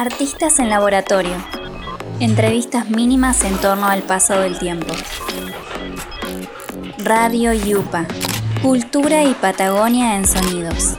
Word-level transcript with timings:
Artistas 0.00 0.58
en 0.60 0.70
laboratorio. 0.70 1.36
Entrevistas 2.20 2.88
mínimas 2.88 3.44
en 3.44 3.54
torno 3.58 3.86
al 3.86 4.00
paso 4.00 4.40
del 4.40 4.58
tiempo. 4.58 4.94
Radio 7.04 7.52
Yupa. 7.52 8.06
Cultura 8.62 9.24
y 9.24 9.34
Patagonia 9.34 10.16
en 10.16 10.26
sonidos. 10.26 10.98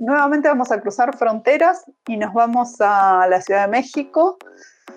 Nuevamente 0.00 0.48
vamos 0.48 0.72
a 0.72 0.80
cruzar 0.80 1.16
fronteras 1.16 1.84
y 2.08 2.16
nos 2.16 2.34
vamos 2.34 2.80
a 2.80 3.28
la 3.28 3.40
Ciudad 3.42 3.66
de 3.66 3.70
México 3.70 4.38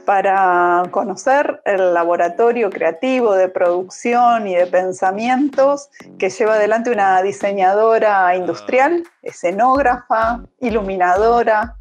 para 0.05 0.83
conocer 0.91 1.61
el 1.65 1.93
laboratorio 1.93 2.69
creativo 2.69 3.33
de 3.33 3.49
producción 3.49 4.47
y 4.47 4.55
de 4.55 4.67
pensamientos 4.67 5.89
que 6.19 6.29
lleva 6.29 6.53
adelante 6.53 6.91
una 6.91 7.21
diseñadora 7.21 8.35
industrial, 8.35 9.03
escenógrafa, 9.23 10.41
iluminadora, 10.61 11.75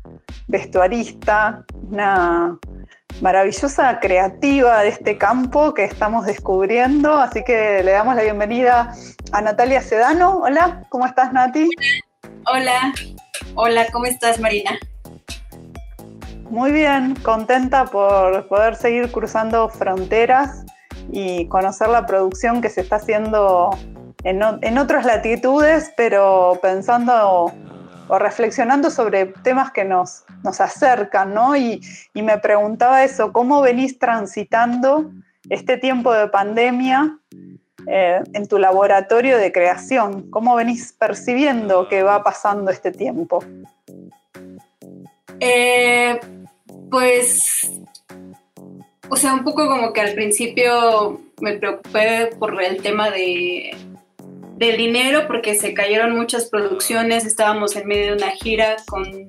vestuarista, 0.48 1.64
una 1.90 2.58
maravillosa 3.20 4.00
creativa 4.00 4.80
de 4.80 4.88
este 4.88 5.18
campo 5.18 5.74
que 5.74 5.84
estamos 5.84 6.26
descubriendo. 6.26 7.14
Así 7.14 7.44
que 7.44 7.82
le 7.84 7.92
damos 7.92 8.16
la 8.16 8.22
bienvenida 8.22 8.94
a 9.32 9.40
Natalia 9.42 9.82
Sedano. 9.82 10.38
Hola, 10.38 10.84
¿cómo 10.88 11.06
estás 11.06 11.32
Nati? 11.32 11.68
Hola, 12.52 12.92
hola, 13.54 13.86
¿cómo 13.92 14.06
estás 14.06 14.40
Marina? 14.40 14.78
Muy 16.54 16.70
bien, 16.70 17.16
contenta 17.16 17.84
por 17.86 18.46
poder 18.46 18.76
seguir 18.76 19.10
cruzando 19.10 19.68
fronteras 19.68 20.64
y 21.10 21.48
conocer 21.48 21.88
la 21.88 22.06
producción 22.06 22.62
que 22.62 22.68
se 22.68 22.82
está 22.82 22.94
haciendo 22.94 23.76
en, 24.22 24.78
otras 24.78 25.04
latitudes, 25.04 25.92
pero 25.96 26.56
pensando 26.62 27.52
o 28.06 28.18
reflexionando 28.20 28.88
sobre 28.90 29.26
temas 29.42 29.72
que 29.72 29.84
nos, 29.84 30.22
nos 30.44 30.60
acercan, 30.60 31.34
¿no? 31.34 31.56
Y, 31.56 31.80
me 32.14 32.38
preguntaba 32.38 33.02
eso, 33.02 33.32
¿cómo 33.32 33.60
venís 33.60 33.98
transitando 33.98 35.10
este 35.50 35.76
tiempo 35.76 36.12
de 36.12 36.28
pandemia 36.28 37.18
eh, 37.88 38.22
en 38.32 38.46
tu 38.46 38.60
laboratorio 38.60 39.38
de 39.38 39.50
creación? 39.50 40.30
¿Cómo 40.30 40.54
venís 40.54 40.92
percibiendo 40.92 41.88
que 41.88 42.04
va 42.04 42.22
pasando 42.22 42.70
este 42.70 42.92
tiempo? 42.92 43.42
Eh, 45.40 46.20
pues, 46.94 47.72
o 49.08 49.16
sea, 49.16 49.34
un 49.34 49.42
poco 49.42 49.66
como 49.66 49.92
que 49.92 50.00
al 50.00 50.14
principio 50.14 51.20
me 51.40 51.54
preocupé 51.54 52.30
por 52.38 52.62
el 52.62 52.80
tema 52.82 53.10
de, 53.10 53.76
del 54.58 54.76
dinero 54.76 55.26
porque 55.26 55.56
se 55.56 55.74
cayeron 55.74 56.16
muchas 56.16 56.48
producciones, 56.48 57.24
estábamos 57.24 57.74
en 57.74 57.88
medio 57.88 58.06
de 58.06 58.12
una 58.12 58.30
gira 58.30 58.76
con 58.86 59.28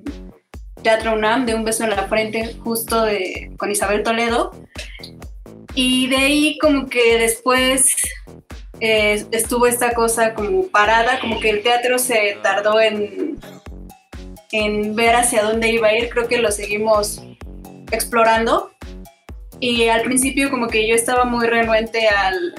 Teatro 0.84 1.14
UNAM 1.14 1.44
de 1.44 1.56
Un 1.56 1.64
beso 1.64 1.82
en 1.82 1.90
la 1.90 2.06
frente 2.06 2.54
justo 2.62 3.02
de, 3.02 3.50
con 3.56 3.68
Isabel 3.68 4.04
Toledo. 4.04 4.52
Y 5.74 6.06
de 6.06 6.18
ahí 6.18 6.58
como 6.58 6.86
que 6.86 7.18
después 7.18 7.96
eh, 8.78 9.26
estuvo 9.32 9.66
esta 9.66 9.92
cosa 9.92 10.34
como 10.34 10.68
parada, 10.68 11.18
como 11.18 11.40
que 11.40 11.50
el 11.50 11.64
teatro 11.64 11.98
se 11.98 12.38
tardó 12.44 12.80
en, 12.80 13.40
en 14.52 14.94
ver 14.94 15.16
hacia 15.16 15.42
dónde 15.42 15.68
iba 15.72 15.88
a 15.88 15.98
ir, 15.98 16.10
creo 16.10 16.28
que 16.28 16.38
lo 16.38 16.52
seguimos 16.52 17.20
explorando. 17.90 18.70
Y 19.60 19.88
al 19.88 20.02
principio 20.02 20.50
como 20.50 20.68
que 20.68 20.86
yo 20.86 20.94
estaba 20.94 21.24
muy 21.24 21.46
renuente 21.46 22.08
al, 22.08 22.54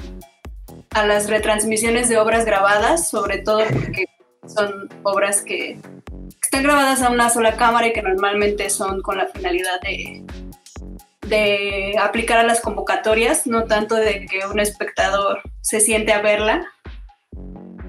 a 0.92 1.06
las 1.06 1.30
retransmisiones 1.30 2.10
de 2.10 2.18
obras 2.18 2.46
grabadas, 2.46 3.10
sobre 3.10 3.40
todo 3.40 3.60
porque 3.72 4.06
son 4.48 4.90
obras 5.04 5.42
que 5.42 5.80
están 6.42 6.64
grabadas 6.64 7.02
a 7.02 7.10
una 7.10 7.30
sola 7.30 7.56
cámara 7.56 7.88
y 7.88 7.94
que 7.94 8.02
normalmente 8.02 8.70
son 8.70 9.02
con 9.02 9.18
la 9.18 9.28
finalidad 9.28 9.80
de, 9.82 10.24
de 11.28 11.96
aplicar 12.00 12.40
a 12.40 12.44
las 12.44 12.62
convocatorias, 12.62 13.46
no 13.46 13.66
tanto 13.66 13.96
de 13.96 14.26
que 14.26 14.48
un 14.48 14.60
espectador 14.60 15.42
se 15.62 15.80
siente 15.82 16.14
a 16.14 16.22
verla. 16.22 16.68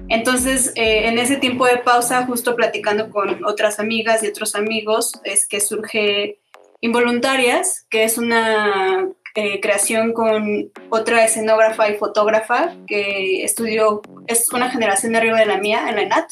Entonces, 0.09 0.73
eh, 0.75 1.07
en 1.07 1.19
ese 1.19 1.37
tiempo 1.37 1.65
de 1.65 1.77
pausa, 1.77 2.25
justo 2.25 2.55
platicando 2.55 3.09
con 3.11 3.45
otras 3.45 3.79
amigas 3.79 4.23
y 4.23 4.27
otros 4.27 4.55
amigos, 4.55 5.13
es 5.23 5.47
que 5.47 5.61
surge 5.61 6.38
Involuntarias, 6.81 7.85
que 7.89 8.03
es 8.03 8.17
una 8.17 9.09
eh, 9.35 9.59
creación 9.61 10.13
con 10.13 10.71
otra 10.89 11.25
escenógrafa 11.25 11.89
y 11.89 11.97
fotógrafa 11.97 12.73
que 12.87 13.43
estudió, 13.43 14.01
es 14.27 14.51
una 14.53 14.69
generación 14.71 15.11
de 15.11 15.17
arriba 15.17 15.39
de 15.39 15.45
la 15.45 15.57
mía 15.57 15.89
en 15.89 15.95
la 15.95 16.01
ENAT. 16.03 16.31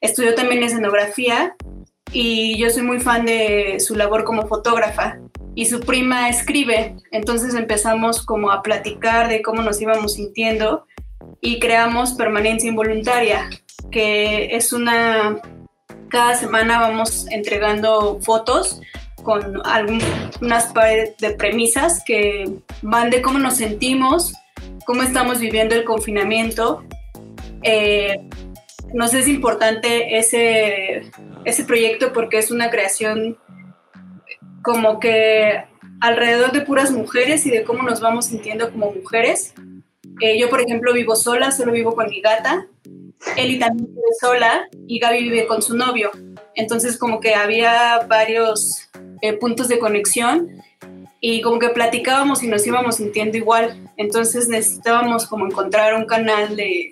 Estudió 0.00 0.34
también 0.34 0.62
escenografía 0.62 1.56
y 2.12 2.56
yo 2.58 2.70
soy 2.70 2.82
muy 2.82 3.00
fan 3.00 3.26
de 3.26 3.80
su 3.80 3.96
labor 3.96 4.24
como 4.24 4.46
fotógrafa 4.46 5.18
y 5.56 5.66
su 5.66 5.80
prima 5.80 6.28
escribe. 6.28 6.96
Entonces 7.10 7.54
empezamos 7.54 8.24
como 8.24 8.52
a 8.52 8.62
platicar 8.62 9.28
de 9.28 9.42
cómo 9.42 9.62
nos 9.62 9.80
íbamos 9.80 10.14
sintiendo 10.14 10.86
y 11.40 11.58
creamos 11.58 12.14
Permanencia 12.14 12.68
Involuntaria, 12.68 13.50
que 13.90 14.54
es 14.56 14.72
una... 14.72 15.40
Cada 16.08 16.36
semana 16.36 16.78
vamos 16.78 17.26
entregando 17.30 18.20
fotos 18.22 18.80
con 19.26 19.60
algunas 19.66 20.72
de 21.18 21.30
premisas 21.32 22.00
que 22.06 22.48
van 22.80 23.10
de 23.10 23.20
cómo 23.20 23.40
nos 23.40 23.56
sentimos, 23.56 24.32
cómo 24.86 25.02
estamos 25.02 25.40
viviendo 25.40 25.74
el 25.74 25.82
confinamiento. 25.82 26.84
Eh, 27.64 28.20
nos 28.94 29.14
es 29.14 29.26
importante 29.26 30.16
ese, 30.16 31.10
ese 31.44 31.64
proyecto 31.64 32.12
porque 32.12 32.38
es 32.38 32.52
una 32.52 32.70
creación 32.70 33.36
como 34.62 35.00
que 35.00 35.64
alrededor 36.00 36.52
de 36.52 36.60
puras 36.60 36.92
mujeres 36.92 37.46
y 37.46 37.50
de 37.50 37.64
cómo 37.64 37.82
nos 37.82 38.00
vamos 38.00 38.26
sintiendo 38.26 38.70
como 38.70 38.92
mujeres. 38.92 39.54
Eh, 40.20 40.38
yo, 40.38 40.48
por 40.48 40.60
ejemplo, 40.60 40.92
vivo 40.92 41.16
sola, 41.16 41.50
solo 41.50 41.72
vivo 41.72 41.96
con 41.96 42.08
mi 42.08 42.20
gata. 42.20 42.68
Eli 43.36 43.58
también 43.58 43.88
vive 43.88 44.06
sola 44.20 44.68
y 44.86 45.00
Gaby 45.00 45.24
vive 45.24 45.46
con 45.48 45.62
su 45.62 45.76
novio. 45.76 46.12
Entonces, 46.54 46.96
como 46.96 47.18
que 47.18 47.34
había 47.34 48.06
varios 48.08 48.88
eh, 49.22 49.34
puntos 49.34 49.68
de 49.68 49.78
conexión 49.78 50.62
y 51.20 51.40
como 51.40 51.58
que 51.58 51.70
platicábamos 51.70 52.42
y 52.42 52.48
nos 52.48 52.66
íbamos 52.66 52.96
sintiendo 52.96 53.36
igual. 53.36 53.90
Entonces 53.96 54.48
necesitábamos 54.48 55.26
como 55.26 55.46
encontrar 55.46 55.94
un 55.94 56.04
canal 56.04 56.56
de 56.56 56.90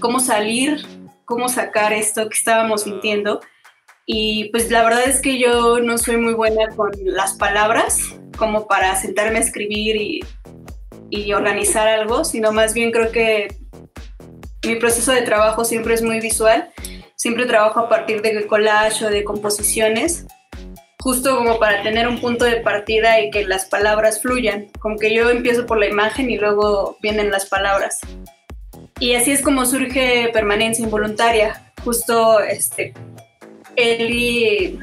cómo 0.00 0.20
salir, 0.20 0.84
cómo 1.24 1.48
sacar 1.48 1.92
esto 1.92 2.28
que 2.28 2.36
estábamos 2.36 2.82
sintiendo. 2.82 3.40
Y 4.06 4.48
pues 4.50 4.70
la 4.70 4.82
verdad 4.82 5.04
es 5.06 5.20
que 5.20 5.38
yo 5.38 5.80
no 5.80 5.98
soy 5.98 6.16
muy 6.16 6.32
buena 6.32 6.68
con 6.74 6.90
las 7.04 7.34
palabras 7.34 8.00
como 8.38 8.66
para 8.66 8.96
sentarme 8.96 9.38
a 9.38 9.42
escribir 9.42 9.96
y, 9.96 10.24
y 11.10 11.32
organizar 11.34 11.86
algo, 11.88 12.24
sino 12.24 12.52
más 12.52 12.72
bien 12.72 12.90
creo 12.90 13.12
que 13.12 13.54
mi 14.66 14.76
proceso 14.76 15.12
de 15.12 15.22
trabajo 15.22 15.64
siempre 15.64 15.94
es 15.94 16.02
muy 16.02 16.20
visual. 16.20 16.70
Siempre 17.16 17.46
trabajo 17.46 17.80
a 17.80 17.88
partir 17.88 18.22
de 18.22 18.46
collage 18.46 19.04
o 19.04 19.10
de 19.10 19.24
composiciones 19.24 20.26
justo 21.00 21.36
como 21.36 21.58
para 21.58 21.82
tener 21.82 22.08
un 22.08 22.20
punto 22.20 22.44
de 22.44 22.56
partida 22.56 23.20
y 23.20 23.30
que 23.30 23.44
las 23.44 23.66
palabras 23.66 24.20
fluyan, 24.20 24.66
como 24.80 24.96
que 24.96 25.14
yo 25.14 25.30
empiezo 25.30 25.66
por 25.66 25.78
la 25.78 25.86
imagen 25.86 26.28
y 26.30 26.36
luego 26.36 26.98
vienen 27.00 27.30
las 27.30 27.46
palabras. 27.46 28.00
Y 29.00 29.14
así 29.14 29.30
es 29.30 29.42
como 29.42 29.64
surge 29.64 30.30
permanencia 30.32 30.84
involuntaria. 30.84 31.72
Justo 31.84 32.40
este, 32.40 32.94
Eli, 33.76 34.78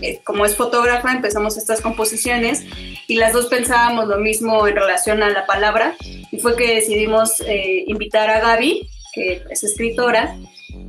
eh, 0.00 0.20
como 0.24 0.46
es 0.46 0.56
fotógrafa, 0.56 1.12
empezamos 1.12 1.58
estas 1.58 1.82
composiciones 1.82 2.64
y 3.06 3.16
las 3.16 3.34
dos 3.34 3.46
pensábamos 3.46 4.08
lo 4.08 4.16
mismo 4.16 4.66
en 4.66 4.76
relación 4.76 5.22
a 5.22 5.28
la 5.28 5.44
palabra 5.44 5.94
y 6.32 6.38
fue 6.38 6.56
que 6.56 6.76
decidimos 6.76 7.40
eh, 7.40 7.84
invitar 7.86 8.30
a 8.30 8.40
Gaby, 8.40 8.88
que 9.12 9.42
es 9.50 9.64
escritora, 9.64 10.34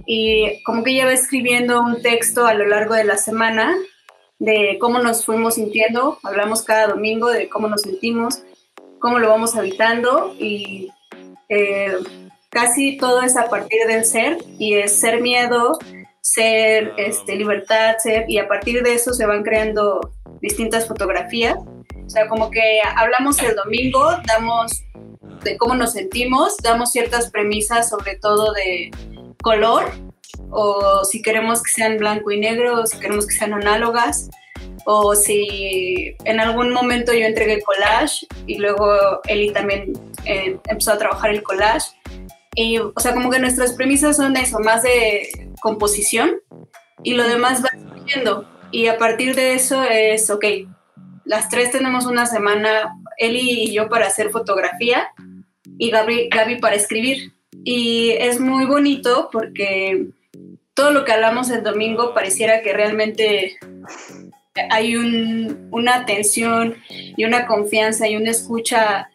y 0.06 0.64
como 0.64 0.84
que 0.84 0.92
ella 0.92 1.06
va 1.06 1.14
escribiendo 1.14 1.82
un 1.82 2.02
texto 2.02 2.48
a 2.48 2.54
lo 2.54 2.66
largo 2.66 2.96
de 2.96 3.04
la 3.04 3.18
semana 3.18 3.76
de 4.40 4.78
cómo 4.80 5.00
nos 5.00 5.26
fuimos 5.26 5.56
sintiendo, 5.56 6.20
hablamos 6.24 6.62
cada 6.62 6.88
domingo 6.88 7.30
de 7.30 7.50
cómo 7.50 7.68
nos 7.68 7.82
sentimos, 7.82 8.44
cómo 9.00 9.20
lo 9.20 9.30
vamos 9.30 9.56
habitando 9.56 10.36
y 10.40 10.90
eh, 11.50 11.98
casi 12.50 12.98
todo 12.98 13.22
es 13.22 13.36
a 13.36 13.50
partir 13.50 13.88
del 13.88 14.06
ser 14.06 14.38
y 14.60 14.76
es 14.76 15.00
ser 15.00 15.22
miedo, 15.22 15.80
ser 16.22 16.94
este, 16.98 17.36
libertad, 17.36 17.96
ser, 17.98 18.26
y 18.28 18.38
a 18.38 18.48
partir 18.48 18.84
de 18.84 18.94
eso 18.94 19.14
se 19.14 19.26
van 19.26 19.44
creando 19.44 20.12
distintas 20.42 20.88
fotografías. 20.88 21.58
O 22.06 22.10
sea, 22.10 22.28
como 22.28 22.52
que 22.52 22.80
hablamos 22.96 23.42
el 23.42 23.56
domingo, 23.56 24.12
damos 24.26 24.72
de 25.44 25.58
cómo 25.58 25.76
nos 25.76 25.94
sentimos, 25.94 26.58
damos 26.58 26.92
ciertas 26.92 27.32
premisas 27.32 27.90
sobre 27.90 28.16
todo 28.16 28.54
de 28.54 28.92
color 29.42 29.86
o 30.50 31.04
si 31.04 31.22
queremos 31.22 31.62
que 31.62 31.72
sean 31.72 31.98
blanco 31.98 32.32
y 32.32 32.40
negro, 32.40 32.82
o 32.82 32.86
si 32.86 33.00
queremos 33.00 33.28
que 33.28 33.36
sean 33.36 33.54
análogas, 33.54 34.30
o 34.86 35.16
si 35.16 36.16
en 36.24 36.40
algún 36.40 36.72
momento 36.72 37.14
yo 37.14 37.26
entregué 37.26 37.62
collage 37.62 38.26
y 38.46 38.58
luego 38.58 39.22
Eli 39.28 39.52
también 39.52 39.94
eh, 40.26 40.58
empezó 40.68 40.94
a 40.94 40.98
trabajar 40.98 41.32
el 41.32 41.44
collage. 41.44 41.92
Y, 42.56 42.80
o 42.80 42.94
sea, 42.98 43.14
como 43.14 43.30
que 43.30 43.40
nuestras 43.40 43.74
premisas 43.74 44.18
son 44.18 44.36
eso, 44.38 44.60
más 44.60 44.84
de 44.84 45.30
composición 45.62 46.42
y 47.04 47.14
lo 47.14 47.28
demás 47.28 47.64
va 47.64 47.70
surgiendo. 47.78 48.48
Y 48.72 48.88
a 48.88 48.98
partir 48.98 49.36
de 49.36 49.54
eso 49.54 49.84
es, 49.84 50.30
ok, 50.30 50.46
las 51.26 51.50
tres 51.50 51.72
tenemos 51.72 52.06
una 52.06 52.26
semana, 52.26 52.96
Eli 53.18 53.64
y 53.64 53.74
yo 53.74 53.90
para 53.90 54.08
hacer 54.08 54.30
fotografía 54.30 55.10
y 55.78 55.92
Gaby, 55.92 56.30
Gaby 56.30 56.60
para 56.60 56.76
escribir. 56.76 57.34
Y 57.64 58.12
es 58.12 58.40
muy 58.40 58.66
bonito 58.66 59.30
porque 59.32 60.08
todo 60.78 60.92
lo 60.92 61.06
que 61.06 61.12
hablamos 61.12 61.50
el 61.50 61.64
domingo 61.64 62.14
pareciera 62.14 62.62
que 62.62 62.72
realmente 62.72 63.58
hay 64.70 64.96
una 64.96 65.96
atención 65.96 66.76
y 66.88 67.26
una 67.26 67.48
confianza 67.48 68.08
y 68.08 68.16
una 68.16 68.30
escucha 68.30 69.10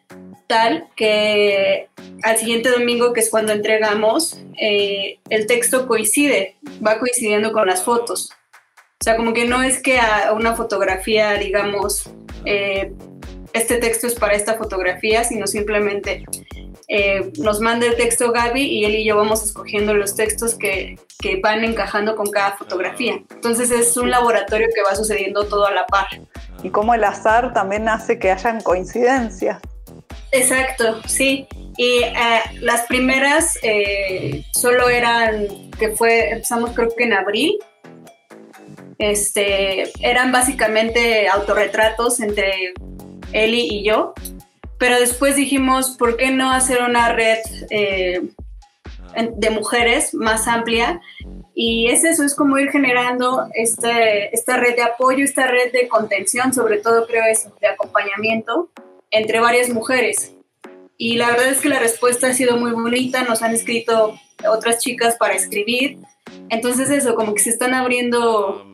tal 0.47 0.89
que 0.97 1.87
al 2.21 2.37
siguiente 2.37 2.69
domingo, 2.69 3.13
que 3.13 3.21
es 3.21 3.29
cuando 3.29 3.53
entregamos, 3.53 4.41
eh, 4.59 5.19
el 5.29 5.47
texto 5.47 5.87
coincide, 5.87 6.57
va 6.85 6.99
coincidiendo 6.99 7.53
con 7.53 7.65
las 7.65 7.81
fotos. 7.81 8.33
O 8.99 9.03
sea, 9.03 9.15
como 9.15 9.33
que 9.33 9.45
no 9.45 9.63
es 9.63 9.81
que 9.81 9.99
a 9.99 10.33
una 10.33 10.57
fotografía, 10.57 11.35
digamos, 11.35 12.09
eh, 12.43 12.91
este 13.53 13.77
texto 13.77 14.07
es 14.07 14.15
para 14.15 14.33
esta 14.33 14.55
fotografía, 14.55 15.23
sino 15.23 15.47
simplemente 15.47 16.25
eh, 16.95 17.33
nos 17.39 17.59
manda 17.59 17.87
el 17.87 17.95
texto 17.95 18.31
Gaby 18.31 18.61
y 18.61 18.85
él 18.85 18.93
y 18.97 19.03
yo 19.03 19.17
vamos 19.17 19.43
escogiendo 19.43 19.95
los 19.95 20.15
textos 20.15 20.53
que, 20.53 20.99
que, 21.17 21.37
van 21.37 21.63
encajando 21.63 22.15
con 22.15 22.29
cada 22.29 22.55
fotografía. 22.55 23.19
Entonces 23.31 23.71
es 23.71 23.97
un 23.97 24.11
laboratorio 24.11 24.67
que 24.75 24.83
va 24.83 24.93
sucediendo 24.95 25.47
todo 25.47 25.65
a 25.65 25.71
la 25.71 25.87
par. 25.87 26.05
Y 26.61 26.69
como 26.69 26.93
el 26.93 27.03
azar 27.03 27.51
también 27.51 27.89
hace 27.89 28.19
que 28.19 28.29
hayan 28.29 28.61
coincidencias. 28.61 29.57
Exacto, 30.31 31.01
sí. 31.07 31.47
Y 31.77 32.03
eh, 32.03 32.13
las 32.59 32.83
primeras 32.83 33.57
eh, 33.63 34.45
solo 34.51 34.87
eran, 34.87 35.71
que 35.79 35.95
fue, 35.95 36.29
empezamos 36.29 36.73
creo 36.75 36.95
que 36.95 37.05
en 37.05 37.13
abril, 37.13 37.57
este, 38.99 39.91
eran 40.07 40.31
básicamente 40.31 41.27
autorretratos 41.27 42.19
entre 42.19 42.75
Eli 43.31 43.67
y 43.79 43.83
yo, 43.83 44.13
pero 44.83 44.99
después 44.99 45.37
dijimos, 45.37 45.91
¿por 45.91 46.17
qué 46.17 46.29
no 46.29 46.51
hacer 46.51 46.81
una 46.81 47.13
red 47.13 47.37
eh, 47.69 48.21
de 49.37 49.49
mujeres 49.49 50.13
más 50.13 50.45
amplia? 50.45 50.99
Y 51.55 51.87
es 51.87 52.03
eso, 52.03 52.21
es 52.21 52.35
como 52.35 52.57
ir 52.57 52.69
generando 52.69 53.47
este, 53.53 54.35
esta 54.35 54.57
red 54.57 54.75
de 54.75 54.81
apoyo, 54.81 55.23
esta 55.23 55.47
red 55.47 55.71
de 55.71 55.87
contención, 55.87 56.51
sobre 56.51 56.79
todo 56.79 57.07
creo 57.07 57.23
eso, 57.23 57.55
de 57.61 57.67
acompañamiento 57.67 58.71
entre 59.09 59.39
varias 59.39 59.69
mujeres. 59.69 60.33
Y 60.97 61.15
la 61.15 61.31
verdad 61.31 61.47
es 61.47 61.61
que 61.61 61.69
la 61.69 61.79
respuesta 61.79 62.27
ha 62.27 62.33
sido 62.33 62.57
muy 62.57 62.71
bonita, 62.71 63.23
nos 63.23 63.41
han 63.41 63.55
escrito 63.55 64.19
otras 64.45 64.79
chicas 64.79 65.15
para 65.15 65.33
escribir. 65.33 65.99
Entonces 66.49 66.89
eso, 66.89 67.15
como 67.15 67.33
que 67.33 67.41
se 67.41 67.51
están 67.51 67.73
abriendo 67.73 68.72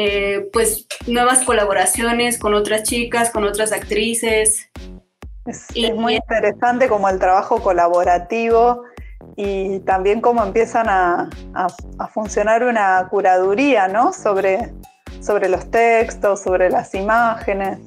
eh, 0.00 0.48
pues 0.52 0.86
nuevas 1.08 1.42
colaboraciones 1.42 2.38
con 2.38 2.54
otras 2.54 2.84
chicas, 2.84 3.30
con 3.30 3.42
otras 3.42 3.72
actrices. 3.72 4.70
Es, 5.44 5.66
muy 5.96 6.14
interesante 6.14 6.86
como 6.86 7.08
el 7.08 7.18
trabajo 7.18 7.60
colaborativo 7.60 8.84
y 9.34 9.80
también 9.80 10.20
cómo 10.20 10.44
empiezan 10.44 10.88
a, 10.88 11.28
funcionar 12.14 12.62
una 12.62 13.08
curaduría, 13.10 13.88
¿no? 13.88 14.12
Sobre, 14.12 14.72
sobre 15.20 15.48
los 15.48 15.68
textos, 15.68 16.42
sobre 16.42 16.70
las 16.70 16.94
imágenes. 16.94 17.78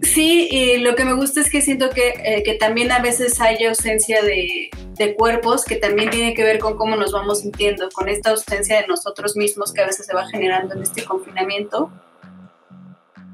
Sí, 0.00 0.48
y 0.50 0.78
lo 0.78 0.94
que 0.94 1.04
me 1.04 1.12
gusta 1.12 1.42
es 1.42 1.50
que 1.50 1.60
siento 1.60 1.90
que, 1.90 2.14
eh, 2.24 2.42
que 2.44 2.54
también 2.54 2.92
a 2.92 3.00
veces 3.00 3.38
hay 3.42 3.62
ausencia 3.66 4.22
de, 4.22 4.70
de, 5.00 5.14
cuerpos, 5.14 5.64
que 5.64 5.76
también 5.76 6.10
tiene 6.10 6.34
que 6.34 6.44
ver 6.44 6.58
con 6.58 6.76
cómo 6.76 6.96
nos 6.96 7.12
vamos 7.12 7.40
sintiendo, 7.40 7.88
con 7.90 8.08
esta 8.08 8.30
ausencia 8.30 8.80
de 8.80 8.86
nosotros 8.86 9.36
mismos 9.36 9.72
que 9.72 9.82
a 9.82 9.86
veces 9.86 10.06
se 10.06 10.14
va 10.14 10.28
generando 10.28 10.74
en 10.74 10.82
este 10.82 11.04
confinamiento, 11.04 11.90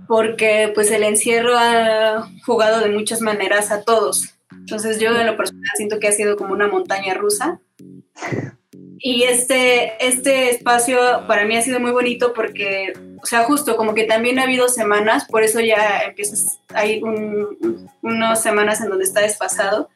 porque 0.08 0.70
pues 0.74 0.90
el 0.90 1.02
encierro 1.02 1.56
ha 1.56 2.28
jugado 2.44 2.80
de 2.80 2.90
muchas 2.90 3.20
maneras 3.20 3.70
a 3.70 3.82
todos. 3.82 4.34
Entonces 4.52 5.00
yo 5.00 5.12
de 5.12 5.24
lo 5.24 5.36
personal 5.36 5.62
siento 5.76 5.98
que 5.98 6.08
ha 6.08 6.12
sido 6.12 6.36
como 6.36 6.52
una 6.54 6.68
montaña 6.68 7.14
rusa. 7.14 7.60
Y 8.98 9.24
este, 9.24 10.04
este 10.04 10.50
espacio 10.50 10.98
para 11.26 11.44
mí 11.44 11.56
ha 11.56 11.62
sido 11.62 11.80
muy 11.80 11.90
bonito 11.90 12.32
porque 12.32 12.94
o 13.26 13.28
sea, 13.28 13.42
justo 13.42 13.76
como 13.76 13.92
que 13.92 14.04
también 14.04 14.38
ha 14.38 14.44
habido 14.44 14.68
semanas, 14.68 15.24
por 15.24 15.42
eso 15.42 15.58
ya 15.58 15.98
empiezas, 16.06 16.60
hay 16.72 17.02
unas 18.00 18.40
semanas 18.40 18.80
en 18.80 18.88
donde 18.88 19.02
está 19.02 19.20
desfasado, 19.20 19.90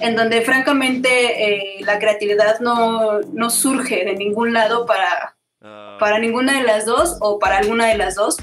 en 0.00 0.16
donde 0.16 0.42
francamente 0.42 1.08
eh, 1.08 1.76
la 1.80 1.98
creatividad 1.98 2.60
no, 2.60 3.20
no, 3.20 3.50
surge 3.50 4.04
de 4.04 4.14
ningún 4.14 4.52
lado 4.52 4.86
para, 4.86 5.36
ah. 5.62 5.96
para 5.98 6.18
ninguna 6.18 6.58
de 6.58 6.64
las 6.64 6.86
dos 6.86 7.16
o 7.20 7.38
para 7.38 7.58
alguna 7.58 7.86
de 7.86 7.96
las 7.96 8.14
dos. 8.14 8.36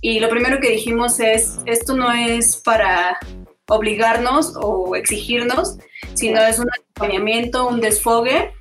Y 0.00 0.20
lo 0.20 0.28
primero 0.28 0.60
que 0.60 0.70
dijimos 0.70 1.18
es, 1.20 1.58
esto 1.66 1.96
no 1.96 2.12
es 2.12 2.56
para 2.56 3.18
obligarnos 3.68 4.54
o 4.56 4.94
exigirnos, 4.96 5.78
sino 6.14 6.40
es 6.42 6.58
un 6.58 6.68
acompañamiento, 6.70 7.66
un 7.66 7.80
desfogue 7.80 8.52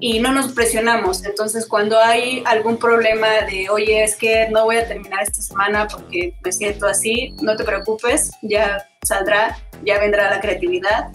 y 0.00 0.20
no 0.20 0.32
nos 0.32 0.52
presionamos. 0.52 1.24
Entonces, 1.24 1.66
cuando 1.66 1.98
hay 1.98 2.42
algún 2.46 2.78
problema 2.78 3.28
de, 3.50 3.68
oye, 3.70 4.04
es 4.04 4.14
que 4.16 4.48
no 4.50 4.64
voy 4.64 4.76
a 4.76 4.86
terminar 4.86 5.22
esta 5.22 5.42
semana 5.42 5.88
porque 5.88 6.34
me 6.44 6.52
siento 6.52 6.86
así, 6.86 7.34
no 7.42 7.56
te 7.56 7.64
preocupes, 7.64 8.30
ya 8.42 8.86
saldrá, 9.02 9.58
ya 9.84 9.98
vendrá 9.98 10.30
la 10.30 10.40
creatividad 10.40 11.08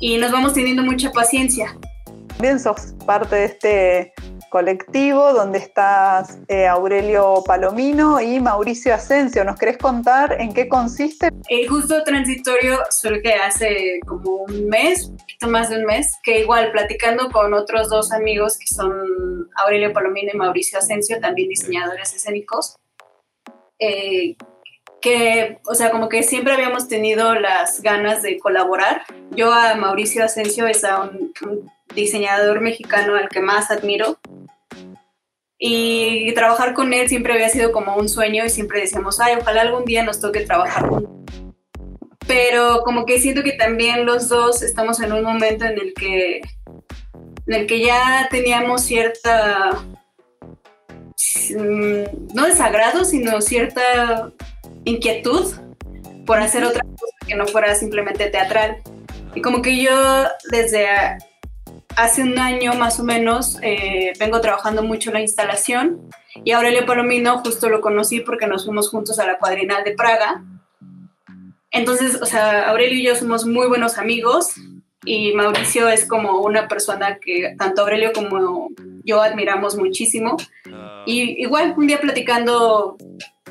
y 0.00 0.16
nos 0.18 0.32
vamos 0.32 0.54
teniendo 0.54 0.82
mucha 0.82 1.12
paciencia. 1.12 1.76
También 2.28 2.58
sos 2.58 2.94
parte 3.06 3.36
de 3.36 3.44
este 3.44 4.12
colectivo 4.50 5.32
donde 5.32 5.58
estás 5.58 6.38
eh, 6.48 6.66
Aurelio 6.66 7.44
Palomino 7.46 8.20
y 8.20 8.40
Mauricio 8.40 8.94
Asensio. 8.94 9.44
¿Nos 9.44 9.58
querés 9.58 9.78
contar 9.78 10.40
en 10.40 10.52
qué 10.52 10.68
consiste? 10.68 11.28
El 11.48 11.68
justo 11.68 12.02
transitorio 12.02 12.78
surge 12.90 13.34
hace 13.34 14.00
como 14.06 14.42
un 14.42 14.68
mes, 14.68 15.06
un 15.06 15.18
poquito 15.18 15.48
más 15.48 15.70
de 15.70 15.76
un 15.76 15.84
mes, 15.84 16.10
que 16.22 16.40
igual 16.40 16.72
platicando 16.72 17.30
con 17.30 17.54
otros 17.54 17.88
dos 17.90 18.10
amigos 18.10 18.58
que 18.58 18.66
son 18.66 18.90
Aurelio 19.56 19.92
Palomino 19.92 20.30
y 20.34 20.36
Mauricio 20.36 20.78
Asensio, 20.78 21.20
también 21.20 21.48
diseñadores 21.48 22.12
escénicos, 22.14 22.74
eh, 23.78 24.36
que, 25.00 25.58
o 25.66 25.74
sea, 25.74 25.90
como 25.90 26.08
que 26.08 26.22
siempre 26.22 26.52
habíamos 26.52 26.88
tenido 26.88 27.34
las 27.34 27.82
ganas 27.82 28.22
de 28.22 28.38
colaborar. 28.38 29.02
Yo 29.32 29.52
a 29.52 29.74
Mauricio 29.74 30.24
Asensio 30.24 30.66
es 30.66 30.84
a 30.84 31.00
un 31.00 31.32
diseñador 31.94 32.60
mexicano 32.60 33.16
al 33.16 33.28
que 33.28 33.40
más 33.40 33.70
admiro. 33.70 34.18
Y 35.58 36.32
trabajar 36.32 36.72
con 36.72 36.92
él 36.94 37.08
siempre 37.08 37.34
había 37.34 37.50
sido 37.50 37.70
como 37.70 37.94
un 37.96 38.08
sueño 38.08 38.46
y 38.46 38.50
siempre 38.50 38.80
decíamos, 38.80 39.20
ay, 39.20 39.36
ojalá 39.38 39.60
algún 39.60 39.84
día 39.84 40.02
nos 40.02 40.18
toque 40.18 40.40
trabajar 40.40 40.88
Pero 42.26 42.80
como 42.82 43.04
que 43.04 43.20
siento 43.20 43.42
que 43.42 43.52
también 43.52 44.06
los 44.06 44.30
dos 44.30 44.62
estamos 44.62 45.00
en 45.00 45.12
un 45.12 45.22
momento 45.22 45.66
en 45.66 45.78
el 45.78 45.92
que, 45.92 46.38
en 47.46 47.54
el 47.54 47.66
que 47.66 47.84
ya 47.84 48.26
teníamos 48.30 48.80
cierta, 48.80 49.82
mm, 51.50 52.32
no 52.32 52.46
desagrado, 52.46 53.04
sino 53.04 53.42
cierta 53.42 54.32
inquietud 54.84 55.54
por 56.26 56.38
hacer 56.38 56.64
otra 56.64 56.82
cosa 56.82 57.16
que 57.26 57.34
no 57.34 57.46
fuera 57.46 57.74
simplemente 57.74 58.30
teatral. 58.30 58.82
Y 59.34 59.42
como 59.42 59.62
que 59.62 59.82
yo 59.82 59.92
desde 60.50 60.86
hace 61.96 62.22
un 62.22 62.38
año 62.38 62.74
más 62.74 63.00
o 63.00 63.04
menos 63.04 63.58
eh, 63.62 64.12
vengo 64.18 64.40
trabajando 64.40 64.82
mucho 64.82 65.10
la 65.12 65.20
instalación 65.20 66.00
y 66.44 66.52
Aurelio 66.52 66.86
Palomino 66.86 67.38
justo 67.38 67.68
lo 67.68 67.80
conocí 67.80 68.20
porque 68.20 68.46
nos 68.46 68.64
fuimos 68.64 68.88
juntos 68.88 69.18
a 69.18 69.26
la 69.26 69.38
cuadrinal 69.38 69.84
de 69.84 69.92
Praga. 69.92 70.42
Entonces, 71.70 72.20
o 72.20 72.26
sea, 72.26 72.68
Aurelio 72.70 72.98
y 72.98 73.04
yo 73.04 73.14
somos 73.14 73.46
muy 73.46 73.68
buenos 73.68 73.98
amigos 73.98 74.54
y 75.04 75.32
Mauricio 75.32 75.88
es 75.88 76.04
como 76.04 76.40
una 76.40 76.68
persona 76.68 77.18
que 77.18 77.54
tanto 77.58 77.82
Aurelio 77.82 78.12
como 78.12 78.68
yo 79.04 79.22
admiramos 79.22 79.76
muchísimo. 79.76 80.36
Y 81.06 81.42
igual 81.42 81.74
un 81.76 81.86
día 81.86 82.00
platicando 82.00 82.96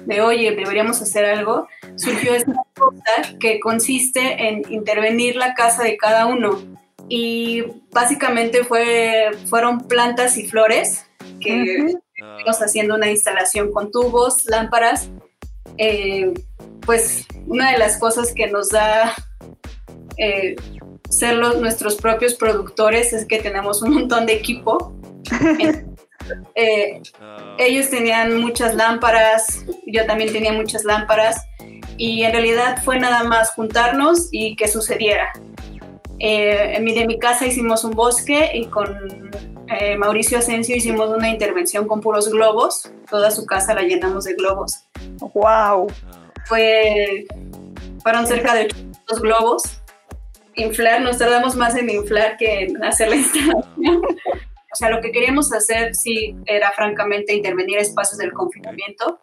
de, 0.05 0.21
oye, 0.21 0.51
deberíamos 0.55 1.01
hacer 1.01 1.25
algo, 1.25 1.67
surgió 1.95 2.33
esta 2.33 2.53
cosa 2.75 3.37
que 3.39 3.59
consiste 3.59 4.47
en 4.47 4.63
intervenir 4.71 5.35
la 5.35 5.53
casa 5.53 5.83
de 5.83 5.97
cada 5.97 6.25
uno 6.25 6.59
y 7.09 7.63
básicamente 7.91 8.63
fue, 8.63 9.31
fueron 9.45 9.87
plantas 9.87 10.37
y 10.37 10.47
flores 10.47 11.05
que 11.41 11.95
estuvimos 12.15 12.61
haciendo 12.61 12.95
una 12.95 13.09
instalación 13.09 13.71
con 13.71 13.91
tubos, 13.91 14.45
lámparas. 14.45 15.09
Eh, 15.77 16.33
pues 16.85 17.25
una 17.47 17.71
de 17.71 17.77
las 17.77 17.97
cosas 17.97 18.33
que 18.33 18.47
nos 18.47 18.69
da 18.69 19.13
eh, 20.17 20.55
ser 21.09 21.37
los, 21.37 21.59
nuestros 21.59 21.95
propios 21.95 22.35
productores 22.35 23.13
es 23.13 23.25
que 23.25 23.39
tenemos 23.39 23.81
un 23.81 23.93
montón 23.93 24.25
de 24.25 24.33
equipo. 24.33 24.93
Eh, 26.55 27.01
ellos 27.57 27.89
tenían 27.89 28.39
muchas 28.39 28.75
lámparas, 28.75 29.65
yo 29.85 30.05
también 30.05 30.31
tenía 30.31 30.53
muchas 30.53 30.83
lámparas 30.83 31.45
y 31.97 32.23
en 32.23 32.31
realidad 32.31 32.81
fue 32.83 32.99
nada 32.99 33.23
más 33.23 33.51
juntarnos 33.51 34.29
y 34.31 34.55
que 34.55 34.67
sucediera. 34.67 35.31
Eh, 36.19 36.75
en 36.75 36.83
mi, 36.83 36.93
de 36.93 37.07
mi 37.07 37.17
casa 37.17 37.45
hicimos 37.45 37.83
un 37.83 37.91
bosque 37.91 38.51
y 38.53 38.65
con 38.65 39.31
eh, 39.69 39.95
Mauricio 39.97 40.39
Asensio 40.39 40.75
hicimos 40.75 41.09
una 41.09 41.29
intervención 41.29 41.87
con 41.87 42.01
puros 42.01 42.29
globos. 42.29 42.91
Toda 43.09 43.31
su 43.31 43.45
casa 43.45 43.73
la 43.73 43.83
llenamos 43.83 44.25
de 44.25 44.33
globos. 44.33 44.85
¡Wow! 45.33 45.87
Fue, 46.45 47.27
fueron 48.01 48.25
cerca 48.27 48.53
de 48.53 48.65
800 48.65 49.21
globos. 49.21 49.63
Inflar, 50.55 51.01
nos 51.01 51.17
tardamos 51.17 51.55
más 51.55 51.75
en 51.75 51.89
inflar 51.89 52.35
que 52.37 52.63
en 52.63 52.83
hacer 52.83 53.09
la 53.09 53.15
instalación. 53.17 54.01
O 54.71 54.75
sea, 54.75 54.89
lo 54.89 55.01
que 55.01 55.11
queríamos 55.11 55.51
hacer 55.51 55.95
sí 55.95 56.35
era 56.45 56.71
francamente 56.71 57.33
intervenir 57.33 57.79
espacios 57.79 58.17
del 58.17 58.33
confinamiento, 58.33 59.19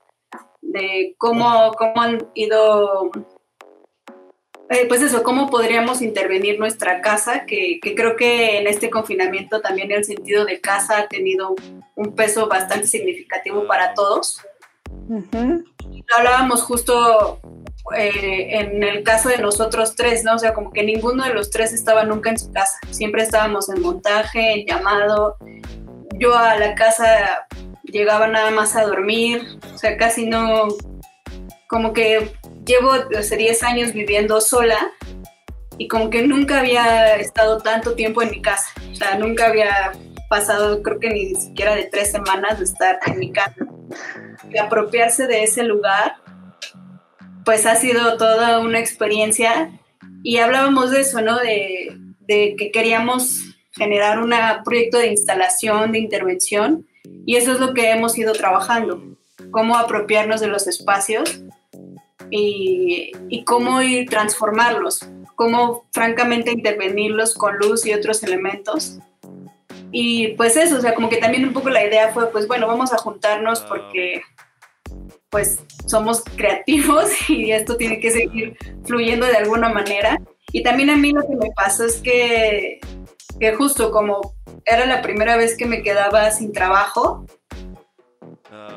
de 0.61 1.15
cómo, 1.19 1.73
cómo 1.73 2.03
han 2.03 2.29
ido 2.35 3.11
eh, 4.69 4.87
pues 4.89 5.01
eso, 5.01 5.23
cómo 5.23 5.49
podríamos 5.49 6.03
intervenir 6.03 6.59
nuestra 6.59 7.01
casa, 7.01 7.47
que, 7.47 7.79
creo 7.81 8.17
que 8.17 8.59
en 8.59 8.67
este 8.67 8.91
confinamiento 8.91 9.61
también 9.61 9.93
el 9.93 10.05
sentido 10.05 10.45
de 10.45 10.61
casa 10.61 10.99
ha 10.99 11.09
tenido 11.09 11.55
un 11.95 12.15
peso 12.17 12.49
bastante 12.49 12.89
significativo 12.89 13.67
para 13.69 13.95
todos. 13.95 14.41
Hablábamos 16.17 16.63
justo 16.63 17.41
eh, 17.95 18.61
en 18.61 18.83
el 18.83 19.03
caso 19.03 19.29
de 19.29 19.39
nosotros 19.39 19.95
tres, 19.95 20.25
¿no? 20.25 20.35
O 20.35 20.39
sea, 20.39 20.55
como 20.55 20.73
que 20.73 20.83
ninguno 20.83 21.25
de 21.25 21.35
los 21.35 21.51
tres 21.51 21.73
estaba 21.73 22.05
nunca 22.05 22.31
en 22.31 22.39
su 22.39 22.53
casa, 22.53 22.79
siempre 22.91 23.23
estábamos 23.23 23.69
en 23.69 23.83
montaje, 23.83 24.61
en 24.61 24.67
llamado. 24.67 25.37
Yo 26.19 26.37
a 26.37 26.57
la 26.57 26.75
casa 26.75 27.47
llegaba 27.85 28.27
nada 28.27 28.51
más 28.51 28.75
a 28.77 28.85
dormir, 28.85 29.43
o 29.75 29.79
sea, 29.79 29.97
casi 29.97 30.27
no, 30.27 30.69
como 31.69 31.93
que 31.93 32.33
llevo 32.65 32.93
hace 33.17 33.37
10 33.37 33.63
años 33.63 33.93
viviendo 33.93 34.41
sola 34.41 34.93
y 35.79 35.89
como 35.89 36.11
que 36.11 36.27
nunca 36.27 36.61
había 36.61 37.17
estado 37.17 37.59
tanto 37.59 37.95
tiempo 37.95 38.23
en 38.23 38.31
mi 38.31 38.43
casa. 38.43 38.69
O 38.91 38.95
sea, 38.95 39.17
nunca 39.19 39.47
había 39.47 39.93
pasado, 40.29 40.83
creo 40.83 40.99
que 40.99 41.11
ni 41.11 41.35
siquiera 41.35 41.75
de 41.75 41.85
tres 41.85 42.13
semanas 42.13 42.59
de 42.59 42.65
estar 42.65 42.99
en 43.07 43.19
mi 43.19 43.33
casa. 43.33 43.55
Y 44.51 44.59
apropiarse 44.59 45.27
de 45.27 45.45
ese 45.45 45.63
lugar, 45.63 46.17
pues 47.47 47.65
ha 47.65 47.77
sido 47.77 48.17
toda 48.19 48.59
una 48.59 48.81
experiencia. 48.81 49.71
Y 50.25 50.39
hablábamos 50.39 50.91
de 50.91 51.01
eso, 51.01 51.23
¿no? 51.23 51.39
De, 51.39 51.97
que 52.27 52.71
queríamos 52.73 53.45
generar 53.71 54.19
un 54.19 54.35
proyecto 54.65 54.99
de 54.99 55.07
instalación, 55.07 55.93
de 55.93 56.01
intervención. 56.01 56.89
Y 57.25 57.37
eso 57.37 57.53
es 57.53 57.61
lo 57.61 57.73
que 57.73 57.93
hemos 57.93 58.19
ido 58.19 58.33
trabajando. 58.33 59.01
Cómo 59.53 59.77
apropiarnos 59.77 60.41
de 60.41 60.49
los 60.49 60.67
espacios 60.67 61.41
y, 62.31 63.13
cómo 63.45 63.81
ir 63.81 64.11
transformarlos, 64.11 65.09
cómo 65.37 65.87
francamente 65.93 66.51
intervenirlos 66.51 67.35
con 67.35 67.59
luz 67.59 67.87
y 67.87 67.95
otros 67.95 68.25
elementos. 68.25 68.99
Y 69.93 70.29
pues 70.35 70.57
eso, 70.57 70.79
o 70.79 70.81
sea, 70.81 70.97
como 70.97 71.09
que 71.09 71.19
también 71.19 71.45
un 71.45 71.53
poco 71.53 71.71
la 71.71 71.87
idea 71.87 72.09
fue, 72.13 72.29
pues 72.33 72.49
bueno, 72.49 72.67
vamos 72.67 72.93
a 72.93 72.99
juntarnos 72.99 73.61
porque 73.61 74.23
pues 75.31 75.61
somos 75.87 76.23
creativos 76.37 77.11
y 77.29 77.53
esto 77.53 77.77
tiene 77.77 78.01
que 78.01 78.11
seguir 78.11 78.57
fluyendo 78.85 79.27
de 79.27 79.37
alguna 79.37 79.69
manera. 79.69 80.21
Y 80.53 80.63
también 80.63 80.91
a 80.91 80.97
mí 80.97 81.13
lo 81.13 81.27
que 81.27 81.37
me 81.37 81.51
pasó 81.55 81.85
es 81.85 81.97
que, 81.97 82.81
que 83.39 83.55
justo 83.55 83.91
como 83.91 84.35
era 84.65 84.87
la 84.87 85.03
primera 85.03 85.37
vez 85.37 85.57
que 85.57 85.67
me 85.67 85.83
quedaba 85.83 86.31
sin 86.31 86.53
trabajo, 86.53 87.27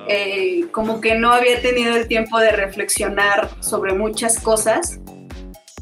eh, 0.08 0.66
como 0.72 1.00
que 1.00 1.16
no 1.16 1.32
había 1.32 1.62
tenido 1.62 1.96
el 1.96 2.08
tiempo 2.08 2.40
de 2.40 2.52
reflexionar 2.52 3.50
sobre 3.62 3.94
muchas 3.94 4.40
cosas. 4.40 5.00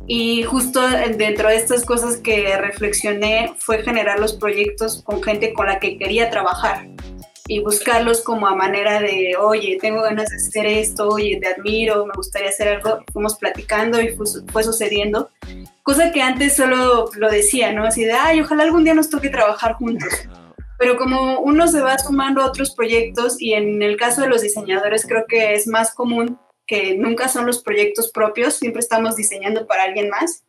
Y 0.10 0.44
justo 0.44 0.82
dentro 1.18 1.50
de 1.50 1.58
estas 1.58 1.84
cosas 1.84 2.18
que 2.18 2.56
reflexioné 2.58 3.54
fue 3.58 3.84
generar 3.84 4.20
los 4.20 4.34
proyectos 4.34 5.04
con 5.04 5.22
gente 5.22 5.54
con 5.54 5.68
la 5.68 5.80
que 5.80 5.98
quería 5.98 6.30
trabajar 6.30 6.88
y 7.48 7.62
buscarlos 7.62 8.22
como 8.22 8.48
a 8.48 8.56
manera 8.56 9.00
de, 9.00 9.36
oye, 9.39 9.77
tengo 9.82 10.01
ganas 10.01 10.30
de 10.30 10.36
hacer 10.38 10.66
esto, 10.66 11.10
oye, 11.10 11.39
te 11.42 11.48
admiro, 11.48 12.06
me 12.06 12.13
gustaría 12.16 12.50
hacer 12.50 12.68
algo. 12.68 13.04
Fuimos 13.12 13.36
platicando 13.38 14.01
y 14.01 14.16
fue, 14.16 14.63
sucediendo. 14.63 15.30
Cosa 15.84 16.12
que 16.12 16.22
antes 16.22 16.56
solo 16.56 17.10
lo 17.16 17.30
decía, 17.30 17.72
¿no? 17.72 17.86
Así 17.86 18.04
de, 18.04 18.12
ay, 18.12 18.42
ojalá 18.42 18.63
algún 18.63 18.84
día 18.84 18.94
nos 18.94 19.10
toque 19.10 19.30
trabajar 19.30 19.74
juntos 19.74 20.27
pero 20.77 20.96
como 20.98 21.39
uno 21.39 21.68
se 21.68 21.82
va 21.82 21.98
sumando 21.98 22.42
a 22.42 22.46
otros 22.46 22.74
proyectos 22.74 23.42
y 23.42 23.54
en 23.54 23.82
el 23.82 23.98
caso 23.98 24.22
de 24.22 24.27
los 24.27 24.42
diseñadores 24.42 25.06
creo 25.06 25.25
que 25.27 25.54
es 25.54 25.68
más 25.68 25.94
común 25.94 26.39
que 26.68 26.96
nunca 26.98 27.30
son 27.30 27.46
los 27.48 27.63
proyectos 27.63 28.12
propios, 28.12 28.56
siempre 28.56 28.82
estamos 28.82 29.16
diseñando 29.16 29.66
para 29.66 29.84
alguien 29.84 30.10
más. 30.10 30.44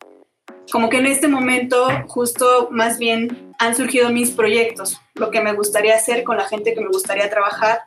Como 0.71 0.89
que 0.89 0.97
en 0.97 1.07
este 1.07 1.27
momento 1.27 1.87
justo 2.07 2.67
más 2.71 2.99
bien 2.99 3.53
han 3.57 3.75
surgido 3.75 4.09
mis 4.09 4.31
proyectos, 4.31 4.99
lo 5.19 5.31
que 5.31 5.41
me 5.41 5.53
gustaría 5.53 5.95
hacer 5.95 6.23
con 6.23 6.37
la 6.37 6.47
gente 6.47 6.73
que 6.73 6.81
me 6.81 6.87
gustaría 6.87 7.29
trabajar. 7.29 7.81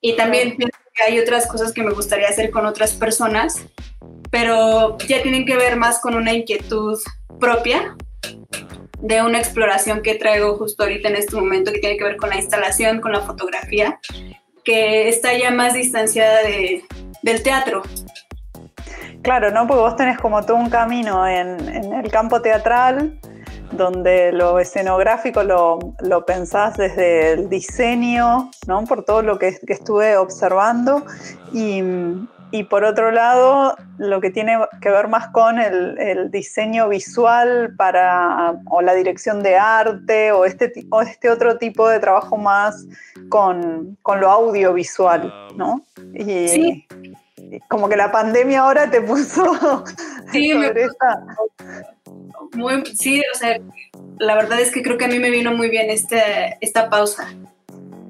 Y 0.00 0.16
también 0.16 0.56
pienso 0.56 0.78
que 0.94 1.02
hay 1.02 1.18
otras 1.18 1.46
cosas 1.46 1.72
que 1.72 1.82
me 1.82 1.92
gustaría 1.92 2.28
hacer 2.28 2.50
con 2.50 2.66
otras 2.66 2.92
personas, 2.92 3.60
pero 4.30 4.96
ya 4.98 5.22
tienen 5.22 5.44
que 5.44 5.56
ver 5.56 5.76
más 5.76 6.00
con 6.00 6.14
una 6.14 6.32
inquietud 6.32 6.98
propia 7.38 7.96
de 9.00 9.22
una 9.22 9.38
exploración 9.38 10.02
que 10.02 10.14
traigo 10.14 10.56
justo 10.56 10.82
ahorita 10.82 11.08
en 11.08 11.16
este 11.16 11.34
momento 11.34 11.72
que 11.72 11.78
tiene 11.78 11.96
que 11.96 12.04
ver 12.04 12.16
con 12.16 12.30
la 12.30 12.36
instalación, 12.36 13.00
con 13.00 13.12
la 13.12 13.20
fotografía, 13.20 13.98
que 14.64 15.08
está 15.08 15.36
ya 15.36 15.50
más 15.50 15.74
distanciada 15.74 16.42
de, 16.42 16.84
del 17.22 17.42
teatro. 17.42 17.82
Claro, 19.22 19.50
¿no? 19.50 19.66
Porque 19.66 19.82
vos 19.82 19.96
tenés 19.96 20.18
como 20.18 20.44
todo 20.44 20.56
un 20.56 20.70
camino 20.70 21.26
en, 21.26 21.68
en 21.68 21.92
el 21.92 22.10
campo 22.10 22.40
teatral, 22.40 23.18
donde 23.72 24.32
lo 24.32 24.58
escenográfico 24.58 25.42
lo, 25.42 25.78
lo, 26.00 26.24
pensás 26.24 26.76
desde 26.76 27.32
el 27.32 27.48
diseño, 27.48 28.50
¿no? 28.66 28.84
Por 28.84 29.04
todo 29.04 29.22
lo 29.22 29.38
que, 29.38 29.58
estuve 29.68 30.16
observando. 30.16 31.04
Y, 31.52 31.82
y 32.52 32.64
por 32.64 32.84
otro 32.84 33.12
lado, 33.12 33.76
lo 33.98 34.20
que 34.20 34.30
tiene 34.30 34.58
que 34.80 34.90
ver 34.90 35.08
más 35.08 35.28
con 35.28 35.58
el, 35.58 36.30
diseño 36.30 36.88
visual 36.88 37.74
para, 37.76 38.60
o 38.66 38.82
la 38.82 38.94
dirección 38.94 39.42
de 39.42 39.56
arte, 39.56 40.32
o 40.32 40.44
este, 40.44 40.72
o 40.90 41.02
este 41.02 41.30
otro 41.30 41.58
tipo 41.58 41.88
de 41.88 42.00
trabajo 42.00 42.36
más 42.36 42.86
con, 43.28 43.96
lo 44.04 44.30
audiovisual, 44.30 45.32
¿no? 45.56 45.82
Sí. 46.14 46.86
Como 47.68 47.88
que 47.88 47.96
la 47.96 48.12
pandemia 48.12 48.60
ahora 48.60 48.90
te 48.90 49.00
puso 49.00 49.84
sí, 50.32 50.52
Muy, 52.54 52.86
sí, 52.86 53.22
o 53.32 53.38
sea, 53.38 53.58
la 54.18 54.34
verdad 54.34 54.60
es 54.60 54.70
que 54.70 54.82
creo 54.82 54.98
que 54.98 55.04
a 55.04 55.08
mí 55.08 55.18
me 55.18 55.30
vino 55.30 55.52
muy 55.52 55.70
bien 55.70 55.90
este, 55.90 56.58
esta 56.60 56.90
pausa. 56.90 57.28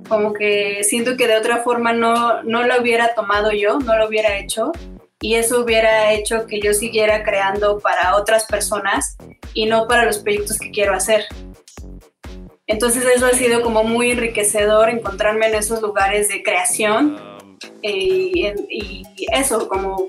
Como 0.09 0.33
que 0.33 0.83
siento 0.83 1.17
que 1.17 1.29
de 1.29 1.37
otra 1.37 1.59
forma 1.59 1.93
no, 1.93 2.43
no 2.43 2.65
lo 2.65 2.81
hubiera 2.81 3.15
tomado 3.15 3.53
yo, 3.53 3.79
no 3.79 3.97
lo 3.97 4.09
hubiera 4.09 4.37
hecho 4.39 4.73
y 5.21 5.35
eso 5.35 5.61
hubiera 5.61 6.13
hecho 6.13 6.47
que 6.47 6.61
yo 6.61 6.73
siguiera 6.73 7.23
creando 7.23 7.79
para 7.79 8.17
otras 8.17 8.47
personas 8.47 9.17
y 9.55 9.67
no 9.67 9.87
para 9.87 10.05
los 10.05 10.19
proyectos 10.19 10.59
que 10.59 10.71
quiero 10.71 10.95
hacer. 10.95 11.27
Entonces 12.67 13.05
eso 13.05 13.27
ha 13.27 13.33
sido 13.33 13.63
como 13.63 13.85
muy 13.85 14.13
enriquecedor 14.13 14.89
encontrarme 14.91 15.49
en 15.49 15.57
esos 15.57 15.83
lugares 15.83 16.29
de 16.29 16.43
creación 16.43 17.30
y, 17.83 18.47
y 18.69 19.27
eso, 19.33 19.69
como 19.69 20.09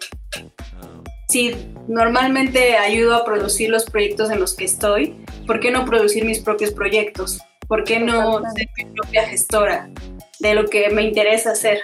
si 1.32 1.56
normalmente 1.88 2.76
ayudo 2.76 3.16
a 3.16 3.24
producir 3.24 3.70
los 3.70 3.86
proyectos 3.86 4.30
en 4.32 4.40
los 4.40 4.54
que 4.54 4.66
estoy, 4.66 5.16
¿por 5.48 5.60
qué 5.60 5.72
no 5.72 5.86
producir 5.86 6.26
mis 6.26 6.40
propios 6.40 6.72
proyectos? 6.72 7.40
¿Por 7.68 7.86
qué 7.86 8.00
no 8.00 8.42
ser 8.54 8.68
mi 8.78 8.86
propia 8.94 9.26
gestora 9.28 9.90
de 10.40 10.54
lo 10.54 10.68
que 10.68 10.90
me 10.90 11.04
interesa 11.04 11.52
hacer? 11.52 11.80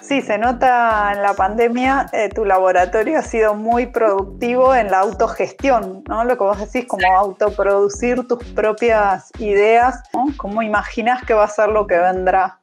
Sí, 0.00 0.22
se 0.22 0.38
nota 0.38 1.12
en 1.14 1.22
la 1.22 1.34
pandemia, 1.34 2.08
eh, 2.12 2.30
tu 2.30 2.44
laboratorio 2.44 3.18
ha 3.18 3.22
sido 3.22 3.54
muy 3.54 3.86
productivo 3.86 4.74
en 4.74 4.90
la 4.90 4.98
autogestión, 4.98 6.02
¿no? 6.08 6.24
Lo 6.24 6.36
que 6.36 6.42
vos 6.42 6.58
decís, 6.58 6.88
como 6.88 7.06
autoproducir 7.16 8.26
tus 8.26 8.42
propias 8.54 9.30
ideas, 9.38 10.02
¿no? 10.12 10.26
¿Cómo 10.36 10.62
imaginas 10.62 11.22
que 11.24 11.34
va 11.34 11.44
a 11.44 11.48
ser 11.48 11.68
lo 11.68 11.86
que 11.86 11.96
vendrá? 11.96 12.58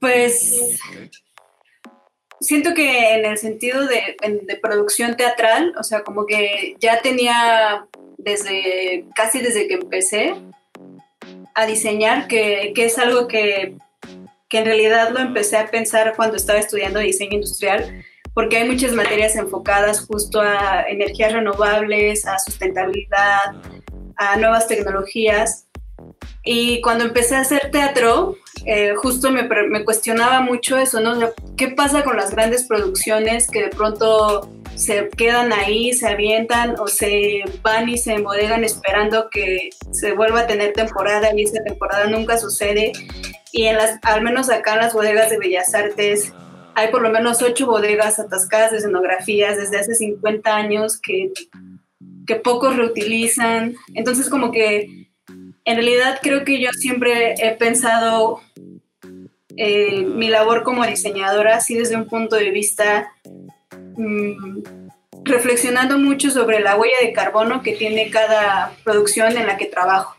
Pues 0.00 0.80
siento 2.40 2.72
que 2.74 3.14
en 3.14 3.26
el 3.26 3.38
sentido 3.38 3.86
de, 3.86 4.16
de, 4.20 4.56
producción 4.56 5.16
teatral, 5.16 5.74
o 5.78 5.82
sea, 5.82 6.02
como 6.02 6.26
que 6.26 6.74
ya 6.80 7.00
tenía 7.02 7.86
desde 8.16 9.04
casi 9.14 9.40
desde 9.40 9.68
que 9.68 9.74
empecé 9.74 10.34
a 11.54 11.66
diseñar, 11.66 12.28
que, 12.28 12.72
que 12.74 12.86
es 12.86 12.98
algo 12.98 13.28
que, 13.28 13.76
que, 14.48 14.58
en 14.58 14.64
realidad 14.64 15.10
lo 15.10 15.20
empecé 15.20 15.58
a 15.58 15.70
pensar 15.70 16.14
cuando 16.16 16.36
estaba 16.36 16.58
estudiando 16.58 16.98
diseño 16.98 17.34
industrial, 17.34 18.04
porque 18.34 18.58
hay 18.58 18.68
muchas 18.68 18.92
materias 18.92 19.36
enfocadas 19.36 20.00
justo 20.06 20.40
a 20.40 20.84
energías 20.88 21.32
renovables, 21.32 22.26
a 22.26 22.38
sustentabilidad, 22.38 23.54
a 24.16 24.36
nuevas 24.36 24.66
tecnologías. 24.66 25.66
Y 26.44 26.80
cuando 26.80 27.04
empecé 27.04 27.36
a 27.36 27.40
hacer 27.40 27.70
teatro, 27.70 28.36
eh, 28.64 28.94
justo 28.96 29.30
me, 29.30 29.42
me, 29.42 29.84
cuestionaba 29.84 30.40
mucho 30.40 30.78
eso, 30.78 31.00
¿no? 31.00 31.18
¿Qué 31.56 31.68
pasa 31.68 32.02
con 32.02 32.16
las 32.16 32.30
grandes 32.30 32.64
producciones 32.64 33.48
que 33.48 33.64
de 33.64 33.68
pronto 33.68 34.50
se 34.74 35.10
quedan 35.10 35.52
ahí, 35.52 35.92
se 35.92 36.08
avientan 36.08 36.76
o 36.78 36.86
se 36.86 37.42
van 37.62 37.88
y 37.88 37.98
se 37.98 38.14
embodegan 38.14 38.64
esperando 38.64 39.28
que 39.30 39.70
se 39.92 40.12
vuelva 40.12 40.40
a 40.40 40.46
tener 40.46 40.72
temporada 40.72 41.30
y 41.36 41.42
esa 41.42 41.62
temporada 41.62 42.06
nunca 42.06 42.38
sucede? 42.38 42.92
Y 43.52 43.66
en 43.66 43.76
las, 43.76 43.98
al 44.02 44.22
menos 44.22 44.48
acá 44.48 44.74
en 44.74 44.80
las 44.80 44.94
bodegas 44.94 45.30
de 45.30 45.38
Bellas 45.38 45.74
Artes 45.74 46.32
hay 46.74 46.88
por 46.88 47.02
lo 47.02 47.10
menos 47.10 47.42
ocho 47.42 47.66
bodegas 47.66 48.18
atascadas 48.18 48.70
de 48.70 48.78
escenografías 48.78 49.56
desde 49.56 49.78
hace 49.78 49.94
50 49.94 50.54
años 50.54 50.98
que, 50.98 51.32
que 52.26 52.36
pocos 52.36 52.76
reutilizan. 52.76 53.74
Entonces 53.94 54.30
como 54.30 54.52
que 54.52 55.09
en 55.64 55.76
realidad 55.76 56.18
creo 56.22 56.44
que 56.44 56.60
yo 56.60 56.70
siempre 56.72 57.34
he 57.38 57.54
pensado 57.56 58.40
eh, 59.56 60.04
mi 60.04 60.28
labor 60.28 60.62
como 60.62 60.86
diseñadora 60.86 61.56
así 61.56 61.74
desde 61.74 61.96
un 61.96 62.06
punto 62.06 62.36
de 62.36 62.50
vista 62.50 63.12
mm, 63.96 64.62
reflexionando 65.24 65.98
mucho 65.98 66.30
sobre 66.30 66.60
la 66.60 66.76
huella 66.76 66.96
de 67.02 67.12
carbono 67.12 67.62
que 67.62 67.72
tiene 67.72 68.10
cada 68.10 68.72
producción 68.84 69.36
en 69.36 69.46
la 69.46 69.56
que 69.56 69.66
trabajo. 69.66 70.16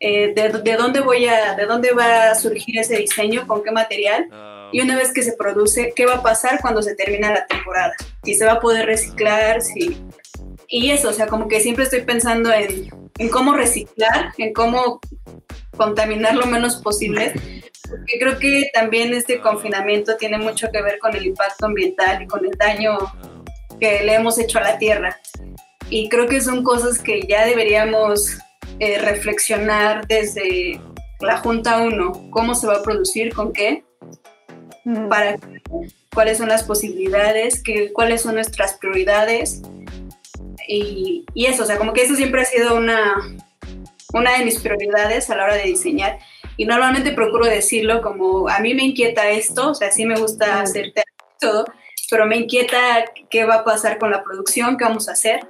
Eh, 0.00 0.32
de, 0.32 0.76
dónde 0.76 1.00
voy 1.00 1.26
a, 1.26 1.54
de 1.56 1.66
dónde 1.66 1.92
va 1.92 2.30
a 2.30 2.34
surgir 2.36 2.78
ese 2.78 2.96
diseño, 2.96 3.48
con 3.48 3.64
qué 3.64 3.72
material, 3.72 4.28
ah. 4.30 4.68
y 4.72 4.80
una 4.80 4.96
vez 4.96 5.12
que 5.12 5.22
se 5.22 5.32
produce, 5.32 5.92
qué 5.96 6.06
va 6.06 6.16
a 6.16 6.22
pasar 6.22 6.60
cuando 6.60 6.82
se 6.82 6.94
termina 6.94 7.32
la 7.32 7.46
temporada, 7.46 7.94
si 8.22 8.34
se 8.34 8.44
va 8.44 8.52
a 8.52 8.60
poder 8.60 8.86
reciclar, 8.86 9.60
si... 9.60 10.00
Y 10.68 10.90
eso, 10.90 11.08
o 11.08 11.12
sea, 11.12 11.26
como 11.26 11.48
que 11.48 11.60
siempre 11.60 11.84
estoy 11.84 12.02
pensando 12.02 12.52
en, 12.52 12.88
en 13.18 13.28
cómo 13.28 13.54
reciclar, 13.54 14.32
en 14.38 14.52
cómo 14.52 15.00
contaminar 15.76 16.34
lo 16.34 16.46
menos 16.46 16.76
posible, 16.76 17.32
porque 17.88 18.18
creo 18.18 18.38
que 18.38 18.70
también 18.72 19.12
este 19.14 19.40
confinamiento 19.40 20.16
tiene 20.16 20.38
mucho 20.38 20.68
que 20.72 20.82
ver 20.82 20.98
con 20.98 21.14
el 21.14 21.26
impacto 21.26 21.66
ambiental 21.66 22.22
y 22.22 22.26
con 22.26 22.44
el 22.44 22.52
daño 22.52 22.96
que 23.80 24.02
le 24.02 24.14
hemos 24.14 24.38
hecho 24.38 24.58
a 24.58 24.62
la 24.62 24.78
Tierra. 24.78 25.18
Y 25.90 26.08
creo 26.08 26.26
que 26.26 26.40
son 26.40 26.62
cosas 26.62 26.98
que 26.98 27.22
ya 27.22 27.46
deberíamos 27.46 28.38
eh, 28.78 28.98
reflexionar 28.98 30.06
desde 30.06 30.80
la 31.20 31.38
Junta 31.38 31.80
1, 31.80 32.30
cómo 32.30 32.54
se 32.54 32.66
va 32.66 32.76
a 32.76 32.82
producir, 32.82 33.32
con 33.32 33.52
qué, 33.52 33.84
mm. 34.84 35.08
para 35.08 35.36
cuáles 36.14 36.38
son 36.38 36.48
las 36.48 36.62
posibilidades, 36.62 37.62
qué, 37.62 37.92
cuáles 37.92 38.22
son 38.22 38.34
nuestras 38.34 38.74
prioridades 38.74 39.62
y, 40.68 41.24
eso, 41.46 41.62
o 41.62 41.66
sea, 41.66 41.78
como 41.78 41.92
que 41.92 42.02
eso 42.02 42.14
siempre 42.14 42.42
ha 42.42 42.44
sido 42.44 42.76
una, 42.76 43.16
una 44.12 44.38
de 44.38 44.44
mis 44.44 44.60
prioridades 44.60 45.30
a 45.30 45.36
la 45.36 45.44
hora 45.44 45.54
de 45.54 45.62
diseñar. 45.62 46.18
Y 46.56 46.66
normalmente 46.66 47.12
procuro 47.12 47.46
decirlo 47.46 48.02
como, 48.02 48.48
a 48.48 48.58
mí 48.60 48.74
me 48.74 48.84
inquieta 48.84 49.30
esto, 49.30 49.70
o 49.70 49.74
sea, 49.74 49.90
sí 49.90 50.04
me 50.04 50.18
gusta 50.18 50.60
hacer 50.60 50.92
todo, 51.40 51.64
pero 52.10 52.26
me 52.26 52.36
inquieta 52.36 53.04
qué 53.30 53.44
va 53.44 53.56
a 53.56 53.64
pasar 53.64 53.98
con 53.98 54.10
la 54.10 54.22
producción, 54.22 54.76
qué 54.76 54.84
vamos 54.84 55.08
a 55.08 55.12
hacer. 55.12 55.46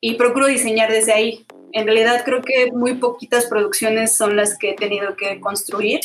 Y 0.00 0.14
procuro 0.14 0.46
diseñar 0.46 0.90
desde 0.90 1.12
ahí. 1.12 1.46
En 1.72 1.86
realidad 1.86 2.22
creo 2.24 2.42
que 2.42 2.72
muy 2.72 2.94
poquitas 2.94 3.46
producciones 3.46 4.16
son 4.16 4.36
las 4.36 4.58
que 4.58 4.70
he 4.70 4.74
tenido 4.74 5.16
que 5.16 5.38
construir. 5.38 6.00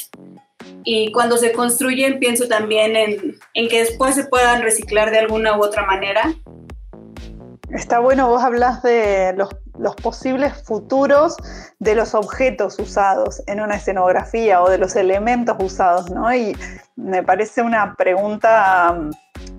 Y 0.84 1.12
cuando 1.12 1.38
se 1.38 1.53
construyen 1.53 2.20
pienso 2.20 2.48
también 2.48 2.96
en, 2.96 3.39
en 3.53 3.67
que 3.67 3.79
después 3.79 4.15
se 4.15 4.25
puedan 4.25 4.62
reciclar 4.62 5.10
de 5.10 5.20
alguna 5.20 5.58
u 5.58 5.63
otra 5.63 5.86
manera 5.86 6.36
Está 7.70 8.00
bueno, 8.00 8.30
vos 8.30 8.42
hablas 8.42 8.82
de 8.82 9.34
los, 9.36 9.96
posibles 9.96 10.54
futuros 10.64 11.36
de 11.80 11.96
los 11.96 12.16
objetos 12.16 12.80
usados 12.80 13.44
en 13.46 13.60
una 13.60 13.76
escenografía 13.76 14.62
o 14.62 14.70
de 14.70 14.78
los 14.78 14.96
elementos 14.96 15.58
usados, 15.60 16.10
¿no? 16.10 16.34
Y 16.34 16.56
me 16.96 17.24
parece 17.24 17.62
una 17.62 17.96
pregunta 17.96 18.98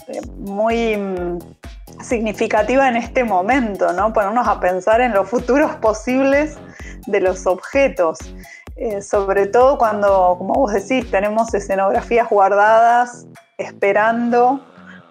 eh, 0.07 0.21
muy 0.39 0.97
mm, 0.97 1.39
significativa 2.03 2.89
en 2.89 2.97
este 2.97 3.25
momento, 3.25 3.93
¿no? 3.93 4.13
Ponernos 4.13 4.49
a 4.49 4.59
pensar 4.59 5.03
en 5.03 5.13
los 5.13 5.29
futuros 5.29 5.77
posibles 5.77 6.57
de 7.07 7.21
los 7.21 7.47
objetos. 7.47 8.19
Eh, 8.77 9.03
sobre 9.03 9.47
todo 9.47 9.77
cuando, 9.77 10.37
como 10.39 10.55
vos 10.55 10.73
decís, 10.73 11.11
tenemos 11.11 11.53
escenografías 11.53 12.29
guardadas 12.31 13.27
esperando 13.59 14.63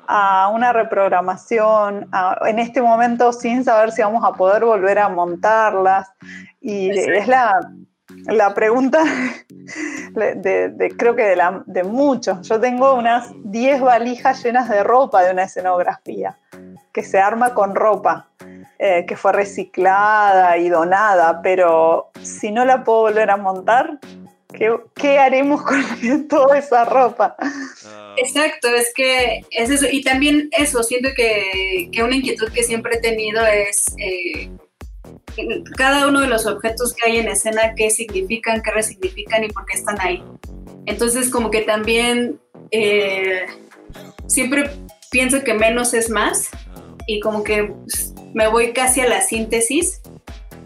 a 0.08 0.50
una 0.50 0.74
reprogramación 0.74 2.10
en 2.46 2.60
este 2.60 2.82
momento 2.82 3.34
sin 3.34 3.64
saber 3.64 3.92
si 3.92 4.02
vamos 4.02 4.24
a 4.24 4.34
poder 4.34 4.66
volver 4.66 5.00
a 5.00 5.10
montarlas. 5.10 6.10
Y 6.62 6.90
es 6.90 7.28
la, 7.28 7.60
la 8.26 8.54
pregunta 8.54 9.04
de, 10.16 10.96
creo 10.98 11.16
que 11.16 11.24
de, 11.24 11.36
la, 11.36 11.64
de 11.66 11.84
muchos. 11.84 12.48
Yo 12.48 12.60
tengo 12.60 12.96
unas 12.96 13.32
10 13.44 13.82
valijas 13.82 14.44
llenas 14.44 14.70
de 14.70 14.84
ropa 14.84 15.24
de 15.24 15.32
una 15.32 15.44
escenografía 15.44 16.38
que 16.94 17.04
se 17.04 17.20
arma 17.20 17.54
con 17.54 17.76
ropa. 17.76 18.28
Eh, 18.80 19.08
que 19.08 19.16
fue 19.16 19.32
reciclada 19.32 20.56
y 20.60 20.70
donada, 20.70 21.42
pero 21.42 22.12
si 22.22 22.52
no 22.52 22.64
la 22.64 22.84
puedo 22.84 23.02
volver 23.02 23.32
a 23.32 23.36
montar, 23.36 23.98
¿Qué, 24.54 25.20
haremos 25.20 25.62
con 25.62 26.28
toda 26.28 26.58
esa 26.58 26.86
ropa? 26.86 27.36
Ah. 27.40 28.16
Exacto, 28.18 28.70
es 28.70 28.94
que 28.96 29.46
es 29.52 29.70
eso. 29.70 29.86
Y 29.92 30.04
también 30.04 30.50
eso, 30.58 30.84
siento 30.84 31.10
que, 31.16 31.90
una 32.04 32.16
inquietud 32.16 32.52
que 32.52 32.64
siempre 32.64 32.96
he 32.96 33.02
tenido 33.02 33.46
es 33.46 33.86
eh, 33.98 34.50
cada 35.76 36.08
uno 36.08 36.22
de 36.22 36.28
los 36.28 36.46
objetos 36.46 36.94
que 36.94 37.10
hay 37.10 37.18
en 37.20 37.28
escena, 37.28 37.76
qué 37.76 37.90
significan, 37.90 38.62
qué 38.62 38.72
resignifican 38.72 39.44
y 39.44 39.50
por 39.50 39.66
qué 39.66 39.78
están 39.78 40.00
ahí. 40.00 40.24
Entonces, 40.86 41.30
como 41.30 41.52
que 41.52 41.62
también 41.62 42.40
eh, 42.72 43.46
siempre 44.28 44.70
pienso 45.12 45.44
que 45.44 45.54
menos 45.54 45.94
es 45.94 46.10
más 46.10 46.50
y 47.06 47.20
como 47.20 47.44
que 47.44 47.66
pues, 47.66 48.14
me 48.34 48.48
voy 48.48 48.72
casi 48.74 49.02
a 49.02 49.08
la 49.08 49.22
síntesis 49.22 50.02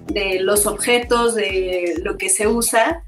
de 0.07 0.39
los 0.39 0.65
objetos, 0.67 1.35
de 1.35 1.95
lo 2.03 2.17
que 2.17 2.29
se 2.29 2.47
usa 2.47 3.03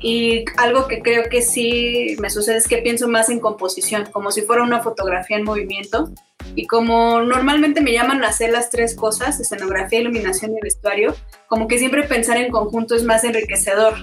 y 0.00 0.44
algo 0.56 0.86
que 0.86 1.02
creo 1.02 1.28
que 1.28 1.42
sí 1.42 2.16
me 2.20 2.30
sucede 2.30 2.56
es 2.56 2.68
que 2.68 2.78
pienso 2.78 3.08
más 3.08 3.28
en 3.30 3.40
composición, 3.40 4.06
como 4.12 4.30
si 4.30 4.42
fuera 4.42 4.62
una 4.62 4.80
fotografía 4.80 5.36
en 5.36 5.44
movimiento. 5.44 6.10
Y 6.54 6.66
como 6.66 7.20
normalmente 7.20 7.80
me 7.80 7.92
llaman 7.92 8.22
a 8.24 8.28
hacer 8.28 8.50
las 8.50 8.70
tres 8.70 8.94
cosas, 8.94 9.40
escenografía, 9.40 10.00
iluminación 10.00 10.56
y 10.56 10.60
vestuario, 10.60 11.14
como 11.48 11.66
que 11.66 11.78
siempre 11.78 12.04
pensar 12.04 12.36
en 12.36 12.50
conjunto 12.50 12.94
es 12.94 13.04
más 13.04 13.24
enriquecedor. 13.24 13.94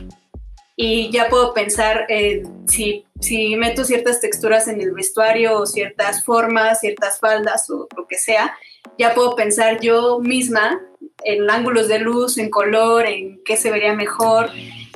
Y 0.75 1.09
ya 1.11 1.29
puedo 1.29 1.53
pensar 1.53 2.05
si, 2.67 3.05
si 3.21 3.55
meto 3.55 3.85
ciertas 3.85 4.19
texturas 4.19 4.67
en 4.67 4.81
el 4.81 4.91
vestuario 4.91 5.57
o 5.57 5.65
ciertas 5.65 6.25
formas, 6.25 6.81
ciertas 6.81 7.19
faldas 7.19 7.69
o 7.69 7.87
lo 7.95 8.05
que 8.07 8.17
sea, 8.17 8.53
ya 8.99 9.13
puedo 9.13 9.35
pensar 9.35 9.79
yo 9.79 10.19
misma 10.19 10.81
en 11.23 11.49
ángulos 11.49 11.87
de 11.87 11.99
luz, 11.99 12.37
en 12.37 12.49
color, 12.49 13.05
en 13.05 13.41
qué 13.45 13.55
se 13.55 13.71
vería 13.71 13.93
mejor 13.93 14.49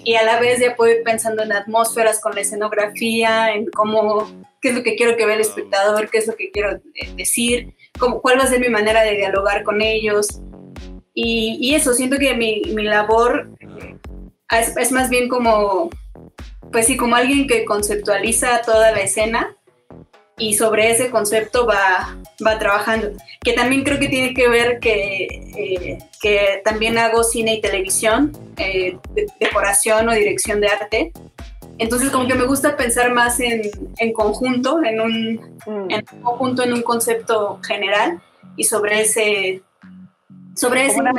y 0.03 0.15
a 0.15 0.23
la 0.23 0.39
vez 0.39 0.59
ya 0.59 0.75
puedo 0.75 0.91
ir 0.91 1.03
pensando 1.03 1.43
en 1.43 1.51
atmósferas 1.51 2.19
con 2.21 2.35
la 2.35 2.41
escenografía, 2.41 3.53
en 3.53 3.67
cómo, 3.67 4.27
qué 4.61 4.69
es 4.69 4.75
lo 4.75 4.83
que 4.83 4.95
quiero 4.95 5.17
que 5.17 5.25
vea 5.25 5.35
el 5.35 5.41
espectador, 5.41 6.09
qué 6.09 6.19
es 6.19 6.27
lo 6.27 6.35
que 6.35 6.51
quiero 6.51 6.71
eh, 6.95 7.13
decir, 7.15 7.75
cómo, 7.99 8.21
cuál 8.21 8.39
va 8.39 8.43
a 8.43 8.47
ser 8.47 8.59
mi 8.59 8.69
manera 8.69 9.03
de 9.03 9.15
dialogar 9.15 9.63
con 9.63 9.81
ellos. 9.81 10.41
Y, 11.13 11.57
y 11.59 11.75
eso, 11.75 11.93
siento 11.93 12.17
que 12.17 12.35
mi, 12.35 12.61
mi 12.73 12.83
labor 12.83 13.49
es, 14.51 14.77
es, 14.77 14.91
más 14.91 15.09
bien 15.09 15.27
como, 15.27 15.89
pues 16.71 16.87
sí, 16.87 16.95
como 16.95 17.15
alguien 17.15 17.47
que 17.47 17.65
conceptualiza 17.65 18.61
toda 18.61 18.91
la 18.91 19.01
escena 19.01 19.57
y 20.39 20.53
sobre 20.53 20.89
ese 20.91 21.11
concepto 21.11 21.67
va, 21.67 22.17
va 22.45 22.57
trabajando. 22.57 23.11
Que 23.41 23.53
también 23.53 23.83
creo 23.83 23.99
que 23.99 24.07
tiene 24.07 24.33
que 24.33 24.49
ver 24.49 24.79
que, 24.79 25.27
eh, 25.55 25.97
que 26.21 26.61
también 26.63 26.97
hago 26.97 27.23
cine 27.23 27.55
y 27.55 27.61
televisión, 27.61 28.31
eh, 28.57 28.97
decoración 29.39 30.09
o 30.09 30.13
dirección 30.13 30.61
de 30.61 30.67
arte. 30.67 31.11
Entonces 31.77 32.09
como 32.09 32.27
que 32.27 32.35
me 32.35 32.45
gusta 32.45 32.75
pensar 32.75 33.13
más 33.13 33.39
en, 33.39 33.61
en 33.97 34.13
conjunto, 34.13 34.83
en 34.83 34.99
un, 34.99 35.33
mm. 35.65 35.91
en 35.91 36.05
un, 36.13 36.21
conjunto, 36.21 36.63
en 36.63 36.73
un 36.73 36.81
concepto 36.81 37.59
general 37.63 38.21
y 38.55 38.63
sobre 38.63 39.01
ese... 39.01 39.61
Sobre 40.55 40.87
ese 40.87 40.99
una 40.99 41.13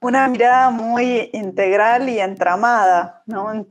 mirada 0.00 0.70
muy 0.70 1.30
integral 1.32 2.08
y 2.08 2.20
entramada, 2.20 3.22
¿no? 3.26 3.52
En, 3.52 3.66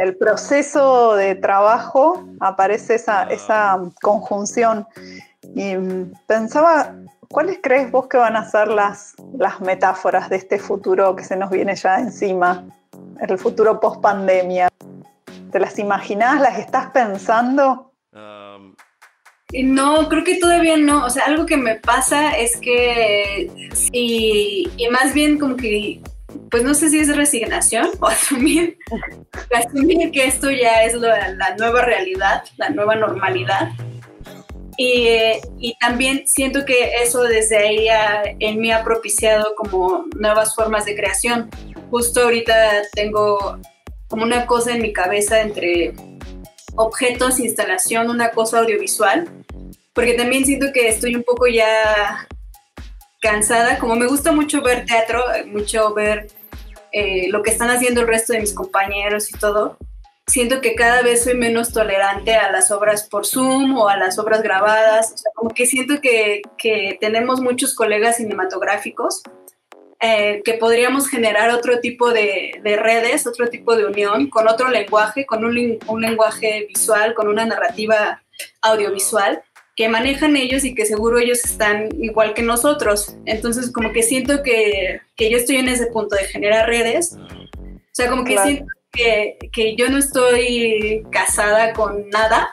el 0.00 0.16
proceso 0.16 1.14
de 1.14 1.36
trabajo 1.36 2.24
aparece 2.40 2.96
esa, 2.96 3.24
esa, 3.24 3.80
conjunción. 4.02 4.86
Y 5.54 5.76
pensaba, 6.26 6.94
¿cuáles 7.28 7.58
crees 7.62 7.90
vos 7.90 8.08
que 8.08 8.16
van 8.16 8.36
a 8.36 8.48
ser 8.48 8.68
las, 8.68 9.14
las 9.36 9.60
metáforas 9.60 10.28
de 10.28 10.36
este 10.36 10.58
futuro 10.58 11.14
que 11.14 11.24
se 11.24 11.36
nos 11.36 11.50
viene 11.50 11.74
ya 11.76 11.98
encima, 11.98 12.64
el 13.20 13.38
futuro 13.38 13.78
post 13.78 14.00
pandemia? 14.00 14.68
¿Te 15.52 15.60
las 15.60 15.78
imaginás? 15.78 16.40
¿Las 16.40 16.58
estás 16.58 16.90
pensando? 16.90 17.92
No, 19.62 20.08
creo 20.08 20.24
que 20.24 20.36
todavía 20.36 20.76
no. 20.76 21.04
O 21.04 21.10
sea, 21.10 21.24
algo 21.26 21.46
que 21.46 21.56
me 21.56 21.76
pasa 21.76 22.36
es 22.36 22.56
que, 22.56 23.50
y, 23.92 24.68
más 24.90 25.14
bien 25.14 25.38
como 25.38 25.56
que 25.56 26.00
pues 26.50 26.64
no 26.64 26.74
sé 26.74 26.88
si 26.88 26.98
es 26.98 27.16
resignación 27.16 27.90
o 28.00 28.06
asumir, 28.06 28.78
asumir 29.54 30.10
que 30.10 30.24
esto 30.24 30.50
ya 30.50 30.82
es 30.84 30.94
la 30.94 31.56
nueva 31.56 31.82
realidad, 31.82 32.44
la 32.56 32.70
nueva 32.70 32.96
normalidad. 32.96 33.70
Y, 34.76 35.08
y, 35.58 35.76
también 35.78 36.26
siento 36.26 36.64
que 36.64 36.94
eso 37.02 37.22
desde 37.22 37.58
ahí 37.58 37.86
en 38.40 38.60
mí 38.60 38.72
ha 38.72 38.82
propiciado 38.82 39.54
como 39.54 40.06
nuevas 40.16 40.54
formas 40.56 40.84
de 40.84 40.96
creación. 40.96 41.48
Justo 41.90 42.22
ahorita 42.22 42.82
tengo 42.92 43.60
como 44.08 44.24
una 44.24 44.46
cosa 44.46 44.72
en 44.72 44.82
mi 44.82 44.92
cabeza 44.92 45.40
entre 45.40 45.94
objetos, 46.76 47.38
instalación, 47.38 48.10
una 48.10 48.30
cosa 48.30 48.58
audiovisual, 48.60 49.43
porque 49.94 50.14
también 50.14 50.44
siento 50.44 50.66
que 50.72 50.88
estoy 50.88 51.14
un 51.14 51.22
poco 51.22 51.46
ya 51.46 52.26
cansada, 53.20 53.78
como 53.78 53.96
me 53.96 54.06
gusta 54.06 54.32
mucho 54.32 54.60
ver 54.60 54.84
teatro, 54.84 55.24
mucho 55.46 55.94
ver 55.94 56.26
eh, 56.92 57.28
lo 57.30 57.42
que 57.42 57.50
están 57.50 57.70
haciendo 57.70 58.02
el 58.02 58.08
resto 58.08 58.32
de 58.32 58.40
mis 58.40 58.52
compañeros 58.52 59.30
y 59.30 59.38
todo, 59.38 59.78
siento 60.26 60.60
que 60.60 60.74
cada 60.74 61.02
vez 61.02 61.24
soy 61.24 61.34
menos 61.34 61.72
tolerante 61.72 62.34
a 62.34 62.50
las 62.50 62.70
obras 62.70 63.08
por 63.08 63.24
Zoom 63.26 63.78
o 63.78 63.88
a 63.88 63.96
las 63.96 64.18
obras 64.18 64.42
grabadas, 64.42 65.12
o 65.12 65.16
sea, 65.16 65.32
como 65.34 65.50
que 65.50 65.64
siento 65.66 66.00
que, 66.00 66.42
que 66.58 66.98
tenemos 67.00 67.40
muchos 67.40 67.74
colegas 67.74 68.16
cinematográficos 68.16 69.22
eh, 70.00 70.42
que 70.44 70.54
podríamos 70.54 71.08
generar 71.08 71.50
otro 71.50 71.80
tipo 71.80 72.12
de, 72.12 72.60
de, 72.62 72.76
redes, 72.76 73.26
otro 73.26 73.48
tipo 73.48 73.74
de 73.74 73.86
unión, 73.86 74.28
con 74.28 74.48
otro 74.48 74.68
lenguaje, 74.68 75.24
con 75.24 75.44
un, 75.44 75.78
un 75.86 76.00
lenguaje 76.02 76.66
visual, 76.68 77.14
con 77.14 77.28
una 77.28 77.46
narrativa 77.46 78.22
audiovisual 78.60 79.42
que 79.76 79.88
manejan 79.88 80.36
ellos 80.36 80.64
y 80.64 80.74
que 80.74 80.86
seguro 80.86 81.18
ellos 81.18 81.44
están 81.44 81.88
igual 82.00 82.34
que 82.34 82.42
nosotros. 82.42 83.16
Entonces, 83.26 83.72
como 83.72 83.92
que 83.92 84.02
siento 84.02 84.42
que, 84.42 85.00
que 85.16 85.30
yo 85.30 85.36
estoy 85.36 85.56
en 85.56 85.68
ese 85.68 85.86
punto 85.86 86.14
de 86.16 86.24
generar 86.24 86.68
redes. 86.68 87.16
O 87.16 87.92
sea, 87.92 88.08
como 88.08 88.24
que 88.24 88.38
siento 88.38 88.66
que, 88.92 89.36
que, 89.52 89.74
yo 89.76 89.88
no 89.88 89.98
estoy 89.98 91.04
casada 91.10 91.72
con 91.72 92.08
nada 92.10 92.50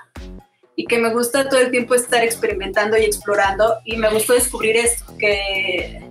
y 0.76 0.86
que 0.86 0.98
me 0.98 1.14
gusta 1.14 1.48
todo 1.48 1.60
el 1.60 1.70
tiempo 1.70 1.94
estar 1.94 2.24
experimentando 2.24 2.98
y 2.98 3.04
explorando. 3.04 3.76
Y 3.86 3.98
me 3.98 4.12
gustó 4.12 4.34
descubrir 4.34 4.78
esto, 4.78 5.06
que, 5.20 6.02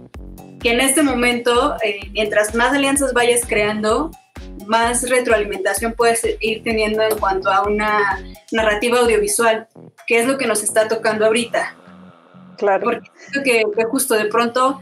que 0.60 0.70
en 0.70 0.80
este 0.80 1.02
momento, 1.02 1.76
eh, 1.82 2.08
mientras 2.12 2.54
más 2.54 2.72
alianzas 2.72 3.12
vayas 3.12 3.42
creando, 3.48 4.12
más 4.66 5.08
retroalimentación 5.08 5.94
puedes 5.94 6.24
ir 6.40 6.62
teniendo 6.62 7.02
en 7.02 7.18
cuanto 7.18 7.50
a 7.50 7.62
una 7.62 8.22
narrativa 8.52 9.00
audiovisual, 9.00 9.68
que 10.06 10.20
es 10.20 10.26
lo 10.26 10.38
que 10.38 10.46
nos 10.46 10.62
está 10.62 10.88
tocando 10.88 11.26
ahorita. 11.26 11.76
Claro. 12.56 12.84
Porque 12.84 13.10
que, 13.44 13.64
que 13.76 13.84
justo 13.84 14.14
de 14.14 14.26
pronto, 14.26 14.80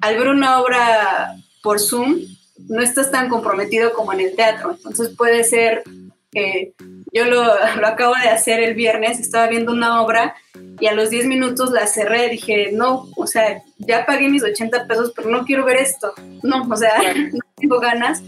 al 0.00 0.16
ver 0.16 0.28
una 0.28 0.60
obra 0.60 1.36
por 1.62 1.80
Zoom, 1.80 2.20
no 2.68 2.82
estás 2.82 3.10
tan 3.10 3.28
comprometido 3.28 3.92
como 3.92 4.12
en 4.12 4.20
el 4.20 4.36
teatro. 4.36 4.72
Entonces 4.72 5.10
puede 5.16 5.44
ser, 5.44 5.82
que 6.30 6.72
yo 7.12 7.26
lo, 7.26 7.44
lo, 7.80 7.86
acabo 7.86 8.14
de 8.14 8.28
hacer 8.28 8.60
el 8.60 8.74
viernes, 8.74 9.20
estaba 9.20 9.46
viendo 9.46 9.72
una 9.72 10.02
obra 10.02 10.34
y 10.80 10.86
a 10.86 10.94
los 10.94 11.10
10 11.10 11.26
minutos 11.26 11.70
la 11.70 11.86
cerré, 11.86 12.28
dije, 12.28 12.70
no, 12.72 13.08
o 13.16 13.26
sea, 13.26 13.62
ya 13.78 14.06
pagué 14.06 14.28
mis 14.28 14.42
80 14.42 14.86
pesos, 14.86 15.12
pero 15.14 15.28
no 15.28 15.44
quiero 15.44 15.64
ver 15.64 15.76
esto. 15.76 16.12
No, 16.42 16.66
o 16.68 16.76
sea, 16.76 16.92
no 17.32 17.38
tengo 17.56 17.78
ganas. 17.78 18.22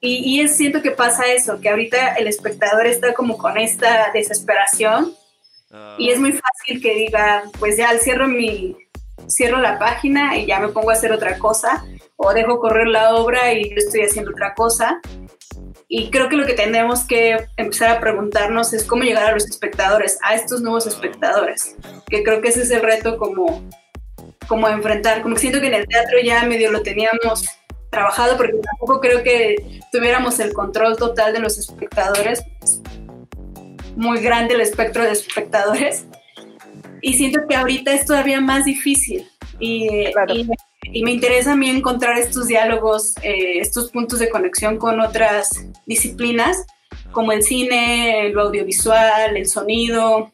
Y, 0.00 0.40
y 0.40 0.48
siento 0.48 0.80
que 0.80 0.92
pasa 0.92 1.26
eso, 1.26 1.60
que 1.60 1.68
ahorita 1.68 2.14
el 2.14 2.28
espectador 2.28 2.86
está 2.86 3.14
como 3.14 3.36
con 3.36 3.58
esta 3.58 4.10
desesperación 4.12 5.14
y 5.98 6.10
es 6.10 6.18
muy 6.18 6.32
fácil 6.32 6.80
que 6.80 6.94
diga, 6.94 7.42
pues 7.58 7.76
ya 7.76 7.90
cierro 7.98 8.26
mi 8.26 8.76
cierro 9.26 9.58
la 9.58 9.78
página 9.78 10.36
y 10.38 10.46
ya 10.46 10.58
me 10.60 10.68
pongo 10.68 10.90
a 10.90 10.94
hacer 10.94 11.12
otra 11.12 11.38
cosa 11.38 11.84
o 12.16 12.32
dejo 12.32 12.58
correr 12.58 12.86
la 12.86 13.14
obra 13.14 13.52
y 13.52 13.68
yo 13.70 13.76
estoy 13.76 14.02
haciendo 14.02 14.30
otra 14.30 14.54
cosa. 14.54 15.00
Y 15.88 16.10
creo 16.10 16.28
que 16.28 16.36
lo 16.36 16.46
que 16.46 16.52
tenemos 16.52 17.04
que 17.04 17.46
empezar 17.56 17.90
a 17.90 18.00
preguntarnos 18.00 18.72
es 18.72 18.84
cómo 18.84 19.04
llegar 19.04 19.24
a 19.24 19.32
los 19.32 19.46
espectadores, 19.46 20.18
a 20.22 20.34
estos 20.34 20.60
nuevos 20.60 20.86
espectadores, 20.86 21.76
que 22.08 22.22
creo 22.22 22.42
que 22.42 22.48
ese 22.48 22.62
es 22.62 22.70
el 22.70 22.82
reto 22.82 23.16
como, 23.16 23.62
como 24.46 24.68
enfrentar, 24.68 25.22
como 25.22 25.36
siento 25.36 25.60
que 25.60 25.68
en 25.68 25.74
el 25.74 25.86
teatro 25.86 26.18
ya 26.22 26.44
medio 26.44 26.70
lo 26.70 26.82
teníamos 26.82 27.44
trabajado, 27.90 28.36
porque 28.36 28.58
tampoco 28.58 29.00
creo 29.00 29.22
que 29.22 29.80
tuviéramos 29.92 30.38
el 30.40 30.52
control 30.52 30.96
total 30.96 31.32
de 31.32 31.40
los 31.40 31.58
espectadores. 31.58 32.44
muy 33.96 34.20
grande 34.20 34.54
el 34.54 34.60
espectro 34.60 35.02
de 35.02 35.10
espectadores. 35.10 36.06
Y 37.02 37.14
siento 37.14 37.40
que 37.48 37.56
ahorita 37.56 37.92
es 37.92 38.06
todavía 38.06 38.40
más 38.40 38.64
difícil. 38.64 39.28
Y, 39.58 40.06
y, 40.92 41.02
me 41.02 41.10
interesa 41.10 41.52
a 41.52 41.56
mí 41.56 41.68
encontrar 41.68 42.16
estos 42.16 42.46
diálogos, 42.46 43.16
eh, 43.22 43.58
estos 43.58 43.90
puntos 43.90 44.20
de 44.20 44.28
conexión 44.28 44.78
con 44.78 45.00
otras 45.00 45.66
disciplinas, 45.86 46.64
como 47.10 47.32
el 47.32 47.42
cine, 47.42 48.30
lo 48.30 48.42
audiovisual, 48.42 49.36
el 49.36 49.46
sonido. 49.48 50.32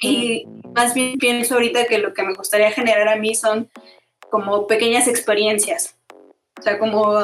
Y 0.00 0.46
más 0.74 0.94
bien 0.94 1.18
pienso 1.18 1.54
ahorita 1.54 1.86
que 1.86 1.98
lo 1.98 2.14
que 2.14 2.22
me 2.22 2.34
gustaría 2.34 2.70
generar 2.70 3.08
a 3.08 3.16
mí 3.16 3.34
son 3.34 3.68
como 4.30 4.68
pequeñas 4.68 5.08
experiencias 5.08 5.97
o 6.58 6.62
sea, 6.62 6.78
como 6.78 7.22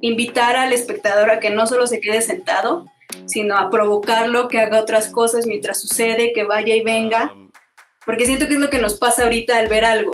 invitar 0.00 0.56
al 0.56 0.72
espectador 0.72 1.30
a 1.30 1.40
que 1.40 1.50
no 1.50 1.66
solo 1.66 1.86
se 1.86 2.00
quede 2.00 2.20
sentado, 2.22 2.86
sino 3.26 3.56
a 3.56 3.70
provocarlo, 3.70 4.48
que 4.48 4.60
haga 4.60 4.80
otras 4.80 5.08
cosas 5.08 5.46
mientras 5.46 5.80
sucede, 5.80 6.32
que 6.32 6.44
vaya 6.44 6.74
y 6.74 6.82
venga, 6.82 7.32
porque 8.04 8.26
siento 8.26 8.48
que 8.48 8.54
es 8.54 8.60
lo 8.60 8.70
que 8.70 8.78
nos 8.78 8.94
pasa 8.98 9.24
ahorita 9.24 9.56
al 9.56 9.68
ver 9.68 9.84
algo, 9.84 10.12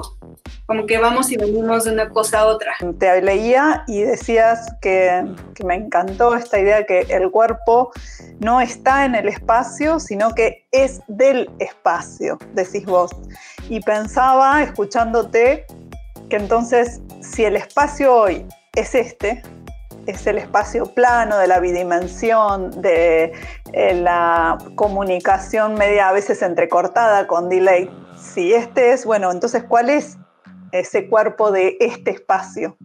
como 0.66 0.84
que 0.84 0.98
vamos 0.98 1.32
y 1.32 1.38
venimos 1.38 1.84
de 1.84 1.92
una 1.92 2.10
cosa 2.10 2.40
a 2.40 2.46
otra. 2.46 2.74
Te 2.98 3.22
leía 3.22 3.84
y 3.86 4.02
decías 4.02 4.74
que, 4.82 5.24
que 5.54 5.64
me 5.64 5.74
encantó 5.74 6.36
esta 6.36 6.58
idea 6.58 6.84
que 6.84 7.06
el 7.08 7.30
cuerpo 7.30 7.90
no 8.40 8.60
está 8.60 9.06
en 9.06 9.14
el 9.14 9.28
espacio, 9.28 10.00
sino 10.00 10.34
que 10.34 10.66
es 10.70 11.00
del 11.08 11.50
espacio, 11.58 12.38
decís 12.52 12.84
vos. 12.84 13.10
Y 13.70 13.80
pensaba, 13.80 14.62
escuchándote, 14.62 15.64
que 16.28 16.36
entonces 16.36 17.00
si 17.20 17.44
el 17.44 17.56
espacio 17.56 18.14
hoy 18.14 18.44
es 18.74 18.94
este, 18.94 19.42
es 20.06 20.26
el 20.26 20.38
espacio 20.38 20.86
plano 20.94 21.38
de 21.38 21.46
la 21.46 21.60
bidimensión, 21.60 22.70
de 22.80 23.32
eh, 23.72 23.94
la 23.94 24.58
comunicación 24.74 25.74
media 25.74 26.08
a 26.08 26.12
veces 26.12 26.42
entrecortada 26.42 27.26
con 27.26 27.48
delay. 27.48 27.90
Si 28.18 28.54
este 28.54 28.92
es, 28.92 29.04
bueno, 29.04 29.30
entonces 29.30 29.64
¿cuál 29.64 29.90
es 29.90 30.16
ese 30.72 31.08
cuerpo 31.08 31.52
de 31.52 31.76
este 31.80 32.10
espacio? 32.10 32.76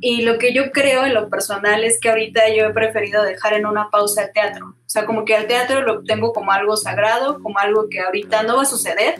Y 0.00 0.22
lo 0.22 0.38
que 0.38 0.52
yo 0.52 0.70
creo 0.72 1.04
en 1.04 1.14
lo 1.14 1.28
personal 1.30 1.84
es 1.84 1.98
que 1.98 2.10
ahorita 2.10 2.48
yo 2.54 2.66
he 2.66 2.72
preferido 2.72 3.22
dejar 3.22 3.54
en 3.54 3.66
una 3.66 3.88
pausa 3.90 4.24
el 4.24 4.32
teatro. 4.32 4.66
O 4.66 4.88
sea, 4.88 5.06
como 5.06 5.24
que 5.24 5.34
al 5.34 5.46
teatro 5.46 5.82
lo 5.82 6.02
tengo 6.04 6.32
como 6.32 6.52
algo 6.52 6.76
sagrado, 6.76 7.42
como 7.42 7.58
algo 7.58 7.88
que 7.88 8.00
ahorita 8.00 8.42
no 8.42 8.56
va 8.56 8.62
a 8.62 8.66
suceder. 8.66 9.14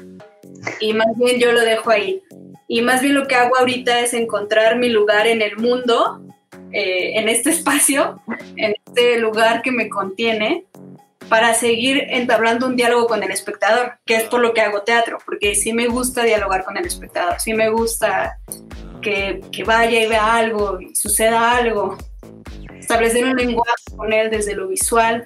Y 0.79 0.93
más 0.93 1.07
bien 1.17 1.39
yo 1.39 1.53
lo 1.53 1.61
dejo 1.61 1.91
ahí. 1.91 2.23
Y 2.73 2.83
más 2.83 3.03
bien 3.03 3.15
lo 3.15 3.27
que 3.27 3.35
hago 3.35 3.59
ahorita 3.59 3.99
es 3.99 4.15
encontrar 4.15 4.77
mi 4.77 4.91
lugar 4.91 5.27
en 5.27 5.43
el 5.43 5.57
mundo, 5.57 6.21
eh, 6.71 7.19
en 7.19 7.29
este 7.29 7.51
espacio, 7.57 8.23
en 8.55 8.77
este 8.87 9.19
lugar 9.19 9.61
que 9.63 9.73
me 9.73 9.89
contiene, 9.89 10.67
para 11.29 11.53
seguir 11.55 12.07
entablando 12.11 12.69
un 12.69 12.77
diálogo 12.77 13.09
con 13.09 13.25
el 13.25 13.33
espectador, 13.33 13.95
que 14.07 14.15
es 14.15 14.23
por 14.23 14.39
lo 14.41 14.55
que 14.55 14.61
hago 14.61 14.83
teatro, 14.83 15.19
porque 15.25 15.57
sí 15.57 15.73
me 15.73 15.89
gusta 15.89 16.23
dialogar 16.23 16.65
con 16.65 16.77
el 16.77 16.87
espectador, 16.87 17.41
sí 17.41 17.55
me 17.55 17.71
gusta 17.71 18.39
que, 19.03 19.41
que 19.51 19.65
vaya 19.65 20.05
y 20.05 20.07
vea 20.07 20.37
algo, 20.37 20.81
y 20.81 20.95
suceda 20.95 21.57
algo, 21.57 21.99
establecer 22.79 23.25
un 23.25 23.35
lenguaje 23.35 23.97
con 23.97 24.13
él 24.13 24.31
desde 24.31 24.55
lo 24.55 24.69
visual, 24.69 25.25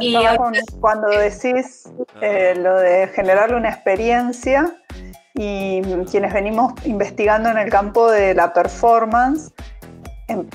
y 0.00 0.16
cuando 0.80 1.08
decís 1.08 1.84
eh, 2.20 2.54
lo 2.56 2.78
de 2.80 3.08
generar 3.08 3.54
una 3.54 3.70
experiencia, 3.70 4.76
y 5.36 5.82
quienes 6.10 6.32
venimos 6.32 6.72
investigando 6.84 7.50
en 7.50 7.58
el 7.58 7.70
campo 7.70 8.10
de 8.10 8.34
la 8.34 8.52
performance, 8.52 9.52
em, 10.28 10.48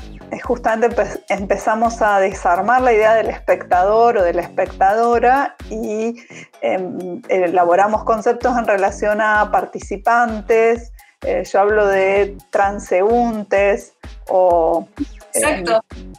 justamente 0.44 0.96
empezamos 1.30 2.02
a 2.02 2.20
desarmar 2.20 2.82
la 2.82 2.94
idea 2.94 3.14
del 3.14 3.30
espectador 3.30 4.18
o 4.18 4.24
de 4.24 4.34
la 4.34 4.42
espectadora 4.42 5.56
y 5.70 6.16
em, 6.62 7.22
elaboramos 7.30 8.04
conceptos 8.04 8.58
en 8.58 8.66
relación 8.66 9.22
a 9.22 9.52
participantes, 9.52 10.92
eh, 11.24 11.44
yo 11.44 11.60
hablo 11.60 11.88
de 11.88 12.36
transeúntes 12.50 13.94
o 14.28 14.88
em, 15.34 15.64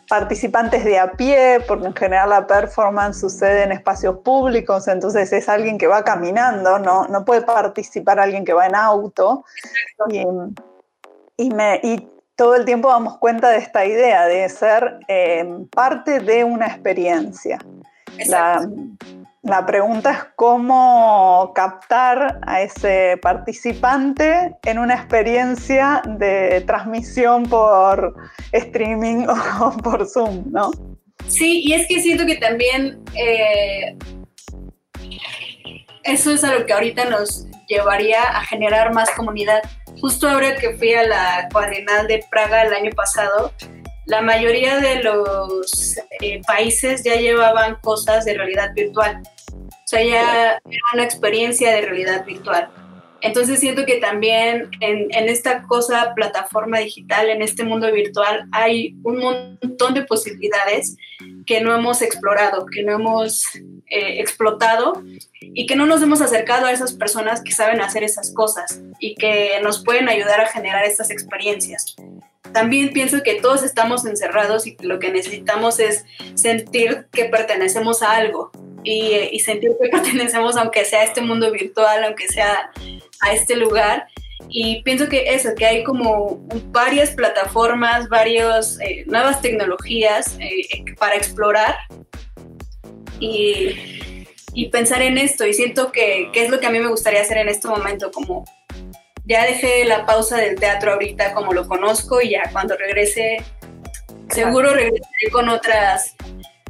participantes 0.09 0.85
de 0.85 0.99
a 0.99 1.13
pie, 1.13 1.61
porque 1.67 1.87
en 1.87 1.95
general 1.95 2.31
la 2.31 2.47
performance 2.47 3.19
sucede 3.19 3.65
en 3.65 3.73
espacios 3.73 4.19
públicos, 4.19 4.87
entonces 4.87 5.33
es 5.33 5.49
alguien 5.49 5.77
que 5.77 5.87
va 5.87 6.05
caminando, 6.05 6.79
no, 6.79 7.09
no 7.09 7.25
puede 7.25 7.43
participar 7.43 8.21
alguien 8.21 8.45
que 8.45 8.53
va 8.53 8.67
en 8.67 8.77
auto. 8.77 9.45
Y, 11.37 11.51
me, 11.51 11.81
y, 11.83 12.09
todo 12.37 12.55
el 12.55 12.65
tiempo 12.65 12.89
damos 12.89 13.19
cuenta 13.19 13.51
de 13.51 13.59
esta 13.59 13.85
idea 13.85 14.25
de 14.27 14.49
ser 14.49 15.01
em, 15.07 15.67
parte 15.69 16.19
de 16.19 16.45
una 16.45 16.67
experiencia. 16.67 17.59
la 18.27 18.67
pregunta 19.67 20.13
es 20.13 20.19
cómo 20.37 21.53
captar 21.55 22.41
a 22.47 22.63
ese 22.63 23.19
participante 23.21 24.57
en 24.65 24.79
una 24.79 24.95
experiencia 24.95 26.03
de 26.07 26.63
transmisión 26.67 27.45
por 27.45 28.15
streaming 28.53 29.27
o 29.61 29.77
por 29.79 30.07
Zoom, 30.07 30.45
¿no? 30.51 30.71
Sí, 31.27 31.63
y 31.65 31.73
es 31.75 31.87
que 31.87 32.01
siento 32.01 32.27
que 32.27 32.37
también 32.37 33.01
eh, 33.15 33.97
eso 36.05 36.33
es 36.33 36.45
a 36.45 36.55
lo 36.55 36.67
que 36.67 36.73
ahorita 36.73 37.05
nos 37.07 37.47
llevaría 37.69 38.23
a 38.23 38.45
generar 38.45 38.93
más 38.93 39.11
comunidad. 39.11 39.63
Justo 40.01 40.29
ahora 40.29 40.57
que 40.57 40.77
fui 40.77 40.95
a 40.95 41.07
la 41.07 41.49
cuadrenal 41.53 42.07
de 42.07 42.25
Praga 42.31 42.63
el 42.63 42.73
año 42.73 42.91
pasado, 42.91 43.53
la 44.13 44.21
mayoría 44.21 44.77
de 44.79 45.03
los 45.03 45.97
eh, 46.21 46.43
países 46.47 47.03
ya 47.03 47.17
llevaban 47.17 47.77
cosas 47.77 48.27
de 48.27 48.35
realidad 48.35 48.75
virtual. 48.75 49.23
O 49.55 49.87
sea, 49.87 50.05
ya 50.05 50.61
era 50.67 50.83
una 50.93 51.03
experiencia 51.03 51.75
de 51.75 51.81
realidad 51.81 52.23
virtual. 52.27 52.69
Entonces 53.23 53.59
siento 53.59 53.87
que 53.87 53.97
también 53.97 54.69
en, 54.81 55.29
esta 55.31 55.63
cosa, 55.63 56.13
plataforma 56.15 56.81
digital, 56.81 57.31
en 57.31 57.41
este 57.41 57.65
mundo 57.65 57.91
virtual, 57.91 58.47
hay 58.53 58.97
un 59.03 59.17
montón 59.17 59.95
de 59.95 60.03
posibilidades 60.03 60.99
que 61.47 61.63
no 61.63 61.75
hemos 61.75 62.03
explorado, 62.03 62.67
que 62.67 62.83
no 62.83 62.93
hemos 62.93 63.47
eh, 63.55 64.21
explotado 64.21 65.03
y 65.41 65.65
que 65.65 65.75
no 65.75 65.87
nos 65.87 66.03
hemos 66.03 66.21
acercado 66.21 66.67
a 66.67 66.73
esas 66.73 66.93
personas 66.93 67.43
que 67.43 67.53
saben 67.53 67.81
hacer 67.81 68.05
esas 68.05 68.35
cosas 68.35 68.83
y 68.99 69.15
que 69.15 69.59
nos 69.63 69.83
pueden 69.83 70.11
ayudar 70.11 70.43
a 70.43 70.49
generar 70.49 70.85
estas 70.85 71.11
experiencias. 71.11 71.97
También 72.53 72.93
pienso 72.93 73.23
que 73.23 73.41
todos 73.41 73.63
estamos 73.63 74.05
encerrados 74.05 74.67
y 74.67 74.77
lo 74.81 74.99
que 74.99 75.11
necesitamos 75.11 75.81
es 75.81 76.05
sentir 76.35 77.07
que 77.13 77.27
pertenecemos 77.27 78.03
a 78.03 78.17
algo 78.17 78.51
y, 78.85 79.39
sentir 79.41 79.71
que 79.81 79.89
pertenecemos 79.91 80.57
aunque 80.57 80.85
sea 80.85 81.01
a 81.01 81.05
este 81.05 81.21
mundo 81.21 81.51
virtual, 81.51 82.05
aunque 82.05 82.29
sea 82.29 82.71
a 83.21 83.33
este 83.33 83.57
lugar 83.57 84.07
y 84.49 84.83
pienso 84.83 85.09
que 85.09 85.35
eso, 85.35 85.51
que 85.57 85.65
hay 85.65 85.85
como 85.85 86.41
varias 86.71 87.11
plataformas, 87.11 88.09
varias 88.09 88.79
eh, 88.81 89.05
nuevas 89.07 89.41
tecnologías 89.41 90.37
eh, 90.41 90.85
para 90.99 91.17
explorar 91.17 91.77
y, 93.19 93.71
y, 94.53 94.69
pensar 94.69 95.03
en 95.03 95.17
esto. 95.17 95.47
Y 95.47 95.55
siento 95.55 95.93
que, 95.93 96.29
que, 96.33 96.45
es 96.45 96.51
lo 96.51 96.61
que 96.61 96.67
a 96.67 96.71
mí 96.71 96.81
me 96.81 96.89
gustaría 96.89 97.23
hacer 97.23 97.39
en 97.39 97.49
este 97.49 97.69
momento, 97.69 98.11
como 98.11 98.45
ya 99.33 99.45
dejé 99.45 99.85
la 99.85 100.07
pausa 100.07 100.37
del 100.37 100.57
teatro 100.57 100.93
ahorita 100.93 101.35
como 101.35 101.53
lo 101.53 101.67
conozco 101.67 102.21
y 102.21 102.31
ya 102.31 102.43
cuando 102.53 102.77
regrese, 102.77 103.43
seguro 104.31 104.73
regresaré 104.75 105.31
con 105.33 105.49
otras 105.49 106.15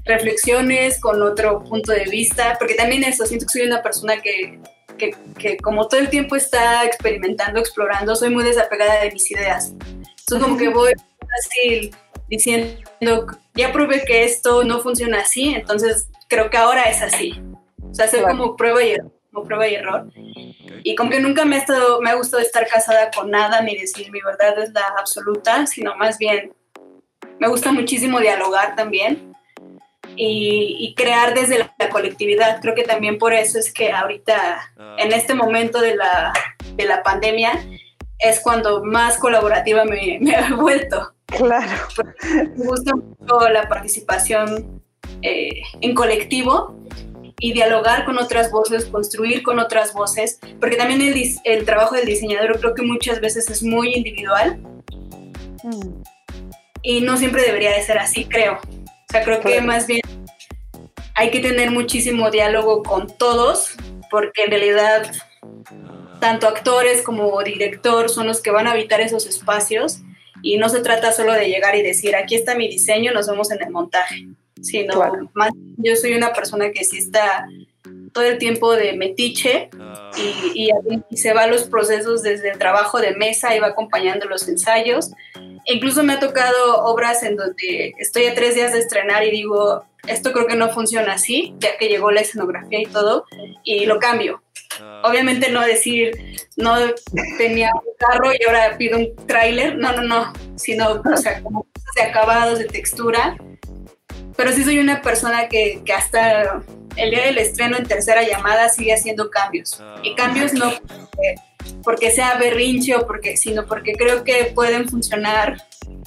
reflexiones, 0.04 1.00
con 1.00 1.22
otro 1.22 1.62
punto 1.62 1.92
de 1.92 2.04
vista, 2.04 2.56
porque 2.58 2.74
también 2.74 3.04
eso, 3.04 3.26
siento 3.26 3.46
que 3.46 3.58
soy 3.58 3.66
una 3.66 3.82
persona 3.82 4.20
que 4.20 4.58
que, 5.38 5.56
como 5.58 5.88
todo 5.88 6.00
el 6.00 6.10
tiempo 6.10 6.36
está 6.36 6.84
experimentando, 6.84 7.60
explorando, 7.60 8.14
soy 8.14 8.30
muy 8.30 8.44
desapegada 8.44 9.02
de 9.02 9.10
mis 9.10 9.30
ideas. 9.30 9.72
Entonces 9.72 10.42
como 10.42 10.56
que 10.56 10.68
voy 10.68 10.92
así 11.38 11.90
diciendo, 12.28 13.26
ya 13.54 13.72
probé 13.72 14.04
que 14.04 14.24
esto 14.24 14.64
no 14.64 14.80
funciona 14.80 15.20
así, 15.20 15.54
entonces 15.54 16.08
creo 16.28 16.50
que 16.50 16.56
ahora 16.56 16.84
es 16.84 17.02
así. 17.02 17.42
O 17.90 17.94
sea, 17.94 18.06
hacer 18.06 18.22
como 18.22 18.56
prueba 18.56 18.82
y 18.82 18.92
error, 18.92 19.12
como 19.32 19.46
prueba 19.46 19.66
y 19.66 19.74
error. 19.74 20.10
Y 20.84 20.94
como 20.94 21.10
que 21.10 21.20
nunca 21.20 21.44
me 21.44 21.56
ha, 21.56 21.58
estado, 21.58 22.00
me 22.00 22.10
ha 22.10 22.14
gustado 22.14 22.42
estar 22.42 22.66
casada 22.66 23.10
con 23.10 23.30
nada 23.30 23.60
ni 23.62 23.76
decir 23.76 24.10
mi 24.10 24.20
verdad 24.20 24.58
es 24.58 24.72
la 24.72 24.86
absoluta, 24.98 25.66
sino 25.66 25.96
más 25.96 26.18
bien 26.18 26.52
me 27.38 27.48
gusta 27.48 27.72
muchísimo 27.72 28.20
dialogar 28.20 28.76
también 28.76 29.34
y, 30.16 30.94
crear 30.96 31.34
desde 31.34 31.58
la, 31.58 31.88
colectividad. 31.90 32.60
Creo 32.60 32.74
que 32.74 32.84
también 32.84 33.18
por 33.18 33.32
eso 33.32 33.58
es 33.58 33.72
que 33.72 33.92
ahorita, 33.92 34.72
en 34.98 35.12
este 35.12 35.34
momento 35.34 35.80
de 35.80 35.96
la, 35.96 36.32
de 36.74 36.84
la 36.84 37.02
pandemia, 37.02 37.52
es 38.18 38.40
cuando 38.40 38.84
más 38.84 39.18
colaborativa 39.18 39.84
me, 39.84 40.18
me 40.20 40.34
he 40.34 40.52
vuelto. 40.52 41.14
Claro. 41.26 41.72
Me 42.56 42.64
gusta 42.66 42.92
mucho 42.94 43.48
la 43.48 43.68
participación 43.68 44.82
eh, 45.22 45.62
en 45.80 45.94
colectivo 45.94 46.76
y 47.42 47.52
dialogar 47.52 48.04
con 48.04 48.18
otras 48.18 48.52
voces, 48.52 48.84
construir 48.84 49.42
con 49.42 49.58
otras 49.58 49.92
voces, 49.92 50.38
porque 50.60 50.76
también 50.76 51.02
el, 51.02 51.20
el 51.42 51.64
trabajo 51.64 51.96
del 51.96 52.06
diseñador 52.06 52.60
creo 52.60 52.72
que 52.72 52.82
muchas 52.82 53.20
veces 53.20 53.50
es 53.50 53.64
muy 53.64 53.94
individual 53.94 54.60
mm. 55.64 56.02
y 56.82 57.00
no 57.00 57.16
siempre 57.16 57.42
debería 57.42 57.72
de 57.72 57.82
ser 57.82 57.98
así, 57.98 58.26
creo. 58.26 58.60
O 58.62 59.12
sea, 59.12 59.24
creo 59.24 59.40
que 59.40 59.60
más 59.60 59.88
bien 59.88 60.02
hay 61.16 61.32
que 61.32 61.40
tener 61.40 61.72
muchísimo 61.72 62.30
diálogo 62.30 62.84
con 62.84 63.08
todos, 63.18 63.74
porque 64.08 64.44
en 64.44 64.50
realidad 64.50 65.10
tanto 66.20 66.46
actores 66.46 67.02
como 67.02 67.42
director 67.42 68.08
son 68.08 68.28
los 68.28 68.40
que 68.40 68.52
van 68.52 68.68
a 68.68 68.70
habitar 68.70 69.00
esos 69.00 69.26
espacios 69.26 69.98
y 70.42 70.58
no 70.58 70.68
se 70.68 70.78
trata 70.78 71.10
solo 71.10 71.32
de 71.32 71.48
llegar 71.48 71.74
y 71.74 71.82
decir, 71.82 72.14
aquí 72.14 72.36
está 72.36 72.54
mi 72.54 72.68
diseño, 72.68 73.12
nos 73.12 73.26
vemos 73.26 73.50
en 73.50 73.60
el 73.64 73.70
montaje, 73.70 74.28
sino 74.62 75.30
más 75.34 75.50
yo 75.76 75.96
soy 75.96 76.14
una 76.14 76.32
persona 76.32 76.70
que 76.70 76.84
sí 76.84 76.98
está 76.98 77.46
todo 78.12 78.24
el 78.24 78.38
tiempo 78.38 78.72
de 78.74 78.92
metiche 78.94 79.70
y, 80.54 80.70
y, 81.10 81.16
se 81.16 81.32
va 81.32 81.42
a 81.42 81.46
los 81.46 81.64
procesos 81.64 82.22
desde 82.22 82.50
el 82.50 82.58
trabajo 82.58 83.00
de 83.00 83.16
mesa 83.16 83.56
y 83.56 83.58
va 83.58 83.68
acompañando 83.68 84.26
los 84.26 84.46
ensayos 84.48 85.10
Incluso 85.64 86.02
me 86.02 86.14
ha 86.14 86.20
tocado 86.20 86.84
obras 86.84 87.22
en 87.22 87.36
donde 87.36 87.94
estoy 87.98 88.26
a 88.26 88.34
tres 88.34 88.54
días 88.54 88.72
de 88.72 88.80
estrenar 88.80 89.24
y 89.24 89.30
digo, 89.30 89.84
esto 90.08 90.32
creo 90.32 90.46
que 90.46 90.56
no 90.56 90.70
funciona 90.70 91.12
así, 91.12 91.54
ya 91.58 91.76
que 91.78 91.88
llegó 91.88 92.10
la 92.10 92.20
escenografía 92.20 92.80
y 92.80 92.86
todo, 92.86 93.26
y 93.62 93.86
lo 93.86 94.00
cambio. 94.00 94.42
Obviamente 95.04 95.50
no 95.50 95.60
decir, 95.62 96.38
no 96.56 96.74
tenía 97.38 97.70
un 97.74 97.94
carro 97.96 98.32
y 98.32 98.44
ahora 98.44 98.76
pido 98.76 98.98
un 98.98 99.14
tráiler, 99.26 99.76
no, 99.76 99.92
no, 99.92 100.02
no, 100.02 100.32
sino, 100.56 101.00
o 101.00 101.16
sea, 101.16 101.40
como 101.42 101.66
de 101.94 102.02
acabados, 102.02 102.58
de 102.58 102.64
textura. 102.64 103.36
Pero 104.36 104.52
sí 104.52 104.64
soy 104.64 104.78
una 104.78 105.02
persona 105.02 105.48
que, 105.48 105.82
que 105.84 105.92
hasta 105.92 106.62
el 106.96 107.10
día 107.10 107.26
del 107.26 107.38
estreno 107.38 107.76
en 107.76 107.86
tercera 107.86 108.22
llamada 108.22 108.68
sigue 108.68 108.94
haciendo 108.94 109.30
cambios. 109.30 109.82
Y 110.02 110.14
cambios 110.14 110.52
no 110.52 110.72
porque 111.82 112.10
sea 112.10 112.36
berrinche 112.36 112.96
o 112.96 113.06
porque, 113.06 113.36
sino 113.36 113.66
porque 113.66 113.92
creo 113.92 114.24
que 114.24 114.52
pueden 114.54 114.88
funcionar 114.88 115.56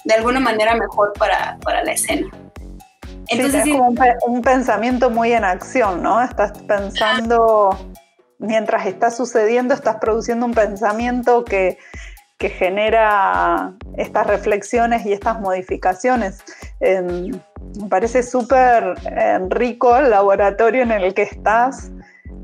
de 0.04 0.14
alguna 0.14 0.40
manera 0.40 0.76
mejor 0.76 1.14
para, 1.14 1.58
para 1.64 1.84
la 1.84 1.94
escena. 1.94 2.28
Entonces, 3.28 3.66
es 3.66 3.72
como 3.72 3.96
un, 4.28 4.42
pensamiento 4.42 5.10
muy 5.10 5.34
en 5.34 5.44
acción, 5.44 6.04
¿no? 6.04 6.22
Estás 6.22 6.52
pensando, 6.68 7.76
mientras 8.38 8.86
está 8.86 9.10
sucediendo, 9.10 9.74
estás 9.74 9.96
produciendo 9.96 10.46
un 10.46 10.54
pensamiento 10.54 11.44
que, 11.44 11.80
que 12.38 12.50
genera 12.50 13.74
estas 13.98 14.28
reflexiones 14.28 15.06
y 15.08 15.14
estas 15.14 15.40
modificaciones. 15.40 16.44
Em, 16.80 17.32
me 17.80 17.90
parece 17.90 18.22
súper 18.24 18.96
eh, 19.06 19.40
rico 19.50 19.96
el 19.98 20.10
laboratorio 20.10 20.84
en 20.84 20.92
el 20.92 21.14
que 21.14 21.24
estás 21.24 21.92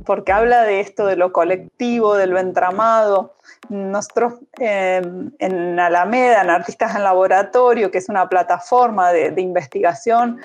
porque 0.06 0.32
habla 0.32 0.64
de 0.64 0.80
esto, 0.80 1.06
de 1.06 1.16
lo 1.16 1.32
colectivo, 1.32 2.16
de 2.16 2.28
lo 2.28 2.40
entramado. 2.40 3.36
Nosotros 3.70 4.34
em, 4.60 5.32
en 5.40 5.80
Alameda, 5.80 6.42
en 6.42 6.50
Artistas 6.50 6.96
en 6.96 7.04
Laboratorio, 7.04 7.92
que 7.92 8.00
es 8.00 8.10
una 8.10 8.28
plataforma 8.28 9.12
de, 9.12 9.40
investigación, 9.42 10.42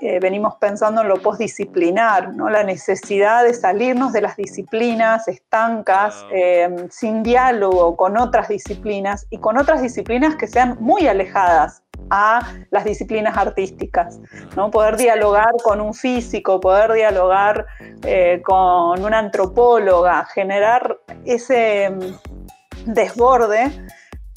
eh, 0.00 0.18
venimos 0.20 0.54
pensando 0.56 1.02
en 1.02 1.08
lo 1.08 1.16
postdisciplinar, 1.16 2.32
¿no? 2.34 2.48
la 2.48 2.62
necesidad 2.62 3.44
de 3.44 3.52
salirnos 3.52 4.12
de 4.12 4.22
las 4.22 4.36
disciplinas 4.36 5.28
estancas, 5.28 6.24
em, 6.32 6.88
sin 6.90 7.22
diálogo 7.22 7.96
con 7.96 8.16
otras 8.16 8.48
disciplinas 8.48 9.26
y 9.30 9.38
con 9.38 9.58
otras 9.58 9.82
disciplinas 9.82 10.36
que 10.36 10.46
sean 10.46 10.76
muy 10.80 11.06
alejadas 11.06 11.82
a 12.10 12.56
las 12.70 12.84
disciplinas 12.84 13.36
artísticas, 13.36 14.18
¿no? 14.56 14.70
Poder 14.70 14.96
dialogar 14.96 15.52
con 15.62 15.80
un 15.80 15.94
físico, 15.94 16.60
poder 16.60 16.92
dialogar 16.92 17.66
eh, 18.04 18.42
con 18.44 19.02
una 19.02 19.18
antropóloga, 19.18 20.24
generar 20.26 20.98
ese 21.24 21.90
mm, 21.90 22.92
desborde 22.92 23.70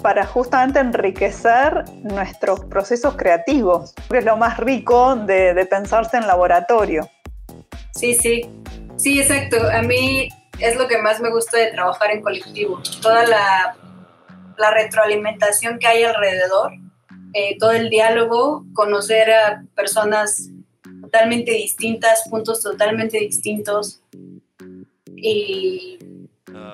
para 0.01 0.25
justamente 0.25 0.79
enriquecer 0.79 1.86
nuestros 2.03 2.65
procesos 2.65 3.15
creativos, 3.15 3.93
que 4.09 4.19
es 4.19 4.25
lo 4.25 4.38
más 4.38 4.57
rico 4.57 5.15
de, 5.15 5.65
pensarse 5.69 6.17
en 6.17 6.27
laboratorio. 6.27 7.09
Sí, 7.91 8.13
sí, 8.13 8.41
sí, 8.97 9.21
exacto. 9.21 9.57
A 9.71 9.81
mí 9.81 10.29
es 10.59 10.75
lo 10.75 10.88
que 10.88 10.97
más 10.97 11.21
me 11.21 11.29
gusta 11.29 11.57
de 11.57 11.71
trabajar 11.71 12.12
en 12.12 12.21
colectivo, 12.21 12.81
toda 13.01 13.25
la 13.25 14.71
retroalimentación 14.71 15.79
que 15.79 15.88
hay 15.88 16.03
alrededor 16.03 16.73
eh, 17.33 17.57
todo 17.57 17.71
el 17.71 17.89
diálogo, 17.89 18.65
conocer 18.73 19.31
a 19.31 19.63
personas 19.75 20.49
totalmente 21.01 21.51
distintas, 21.51 22.27
puntos 22.29 22.61
totalmente 22.61 23.19
distintos. 23.19 24.01
Y, 25.15 25.99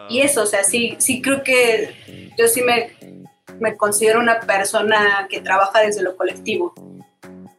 y 0.10 0.22
eso, 0.22 0.44
o 0.44 0.46
sea, 0.46 0.64
sí, 0.64 0.96
sí 1.00 1.22
creo 1.22 1.44
que 1.44 2.32
yo 2.38 2.48
sí 2.48 2.62
me, 2.62 2.94
me 3.60 3.78
considero 3.78 4.20
una 4.20 4.40
persona 4.40 5.28
que 5.30 5.42
trabaja 5.42 5.82
desde 5.82 6.04
lo 6.04 6.16
colectivo. 6.16 6.74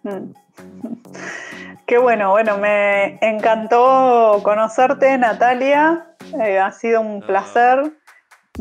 Mm. 0.02 0.32
Qué 1.86 1.98
bueno, 1.98 2.30
bueno, 2.30 2.56
me 2.56 3.18
encantó 3.20 4.40
conocerte, 4.44 5.18
Natalia. 5.18 6.06
Eh, 6.40 6.58
ha 6.58 6.70
sido 6.70 7.00
un 7.00 7.20
placer 7.20 7.92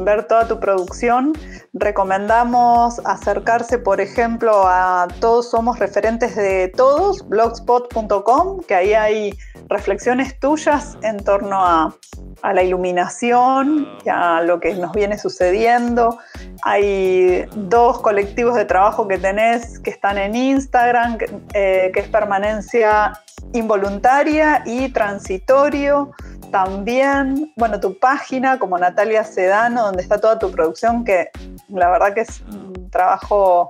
ver 0.04 0.26
toda 0.26 0.48
tu 0.48 0.60
producción. 0.60 1.34
Recomendamos 1.74 3.00
acercarse, 3.06 3.78
por 3.78 4.02
ejemplo, 4.02 4.64
a 4.66 5.08
Todos 5.20 5.52
Somos 5.52 5.80
Referentes 5.80 6.36
de 6.36 6.70
Todos, 6.70 7.28
blogspot.com, 7.28 8.62
que 8.68 8.76
ahí 8.76 8.94
hay 8.94 9.38
reflexiones 9.70 10.40
tuyas 10.40 10.98
en 11.04 11.24
torno 11.24 11.66
a, 11.66 11.96
la 12.42 12.64
iluminación 12.64 13.86
y 14.06 14.10
a 14.10 14.42
lo 14.42 14.62
que 14.62 14.74
nos 14.74 14.94
viene 14.94 15.18
sucediendo. 15.18 16.18
Hay 16.64 17.46
dos 17.54 18.00
colectivos 18.00 18.56
de 18.56 18.64
trabajo 18.64 19.10
que 19.10 19.18
tenés 19.18 19.78
que 19.80 19.90
están 19.90 20.18
en 20.18 20.36
Instagram, 20.36 21.18
que 21.18 21.26
eh, 21.54 21.92
es 21.94 22.08
permanencia 22.08 23.20
involuntaria 23.52 24.64
y 24.66 24.90
transitorio 24.90 26.12
también, 26.52 27.52
bueno, 27.56 27.80
tu 27.80 27.98
página 27.98 28.60
como 28.60 28.78
Natalia 28.78 29.24
Sedano, 29.24 29.84
donde 29.84 30.04
está 30.04 30.20
toda 30.20 30.40
tu 30.40 30.52
producción, 30.52 31.04
que 31.04 31.30
la 31.70 31.90
verdad 31.90 32.14
que 32.14 32.22
es 32.22 32.42
un 32.42 32.90
trabajo 32.90 33.68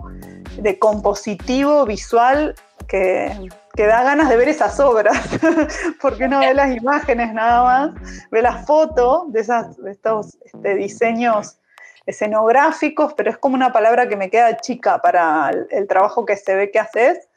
de 0.58 0.80
compositivo 0.80 1.86
visual 1.86 2.56
que, 2.88 3.50
da 3.78 4.04
ganas 4.04 4.28
de 4.28 4.36
ver 4.36 4.50
esas 4.50 4.78
obras, 4.80 5.18
porque 6.02 6.26
uno 6.26 6.39
ve 6.39 6.54
las 6.54 6.76
imágenes 6.76 7.34
nada 7.34 7.63
más, 7.63 7.92
ve 8.30 8.42
las 8.42 8.65
fotos 8.65 9.32
de, 9.32 9.39
esas, 9.39 9.78
estos 9.80 10.38
este, 10.44 10.76
diseños 10.76 11.58
escenográficos, 12.06 13.13
pero 13.13 13.30
es 13.30 13.38
como 13.38 13.56
una 13.56 13.72
palabra 13.72 14.10
que 14.10 14.18
me 14.18 14.30
queda 14.30 14.58
chica 14.58 15.02
para 15.02 15.52
el 15.70 15.88
trabajo 15.88 16.26
que 16.26 16.36
se 16.36 16.56
ve 16.56 16.72
que 16.72 16.80
haces 16.80 17.30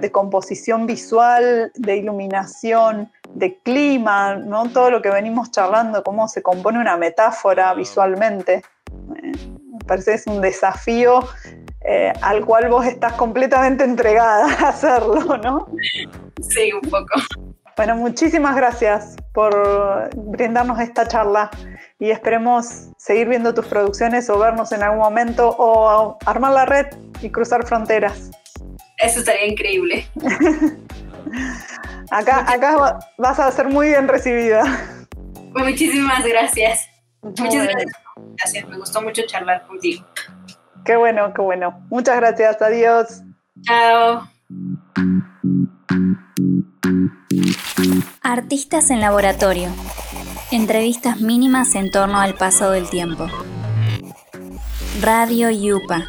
de 0.00 0.12
composición 0.12 0.86
visual, 0.86 1.72
de 1.74 1.96
iluminación, 1.96 3.10
de 3.34 3.58
clima, 3.58 4.36
¿no? 4.36 4.68
todo 4.70 4.90
lo 4.90 5.02
que 5.02 5.10
venimos 5.10 5.50
charlando, 5.50 6.02
cómo 6.02 6.28
se 6.28 6.42
compone 6.42 6.78
una 6.78 6.96
metáfora 6.96 7.72
visualmente. 7.74 8.62
Eh, 9.22 9.32
me 9.72 9.84
parece 9.86 10.12
que 10.12 10.16
es 10.16 10.26
un 10.26 10.40
desafío 10.40 11.20
eh, 11.82 12.12
al 12.22 12.44
cual 12.44 12.68
vos 12.68 12.84
estás 12.84 13.14
completamente 13.14 13.84
entregada 13.84 14.46
a 14.60 14.68
hacerlo, 14.68 15.38
¿no? 15.38 15.66
Sí, 16.42 16.72
un 16.72 16.88
poco. 16.90 17.20
Bueno, 17.76 17.94
muchísimas 17.94 18.56
gracias 18.56 19.14
por 19.32 20.10
brindarnos 20.16 20.80
esta 20.80 21.06
charla 21.06 21.48
y 22.00 22.10
esperemos 22.10 22.90
seguir 22.96 23.28
viendo 23.28 23.54
tus 23.54 23.66
producciones 23.66 24.28
o 24.30 24.38
vernos 24.38 24.72
en 24.72 24.82
algún 24.82 24.98
momento 24.98 25.54
o 25.56 26.18
armar 26.26 26.52
la 26.52 26.66
red 26.66 26.86
y 27.22 27.30
cruzar 27.30 27.64
fronteras. 27.64 28.32
Eso 28.98 29.20
estaría 29.20 29.46
increíble. 29.46 30.06
acá, 32.10 32.50
acá 32.50 32.98
vas 33.16 33.38
a 33.38 33.50
ser 33.52 33.68
muy 33.68 33.88
bien 33.88 34.08
recibida. 34.08 34.64
Pues 35.52 35.64
muchísimas 35.64 36.24
gracias. 36.24 36.88
Muchas 37.22 37.66
gracias. 37.66 38.68
Me 38.68 38.76
gustó 38.76 39.02
mucho 39.02 39.22
charlar 39.26 39.66
contigo. 39.66 40.04
Qué 40.84 40.96
bueno, 40.96 41.32
qué 41.34 41.42
bueno. 41.42 41.86
Muchas 41.90 42.16
gracias. 42.16 42.60
Adiós. 42.62 43.22
Chao. 43.62 44.28
Artistas 48.22 48.90
en 48.90 49.00
laboratorio. 49.00 49.68
Entrevistas 50.50 51.20
mínimas 51.20 51.74
en 51.74 51.90
torno 51.90 52.20
al 52.20 52.34
paso 52.34 52.70
del 52.70 52.88
tiempo. 52.88 53.26
Radio 55.00 55.50
Yupa. 55.50 56.08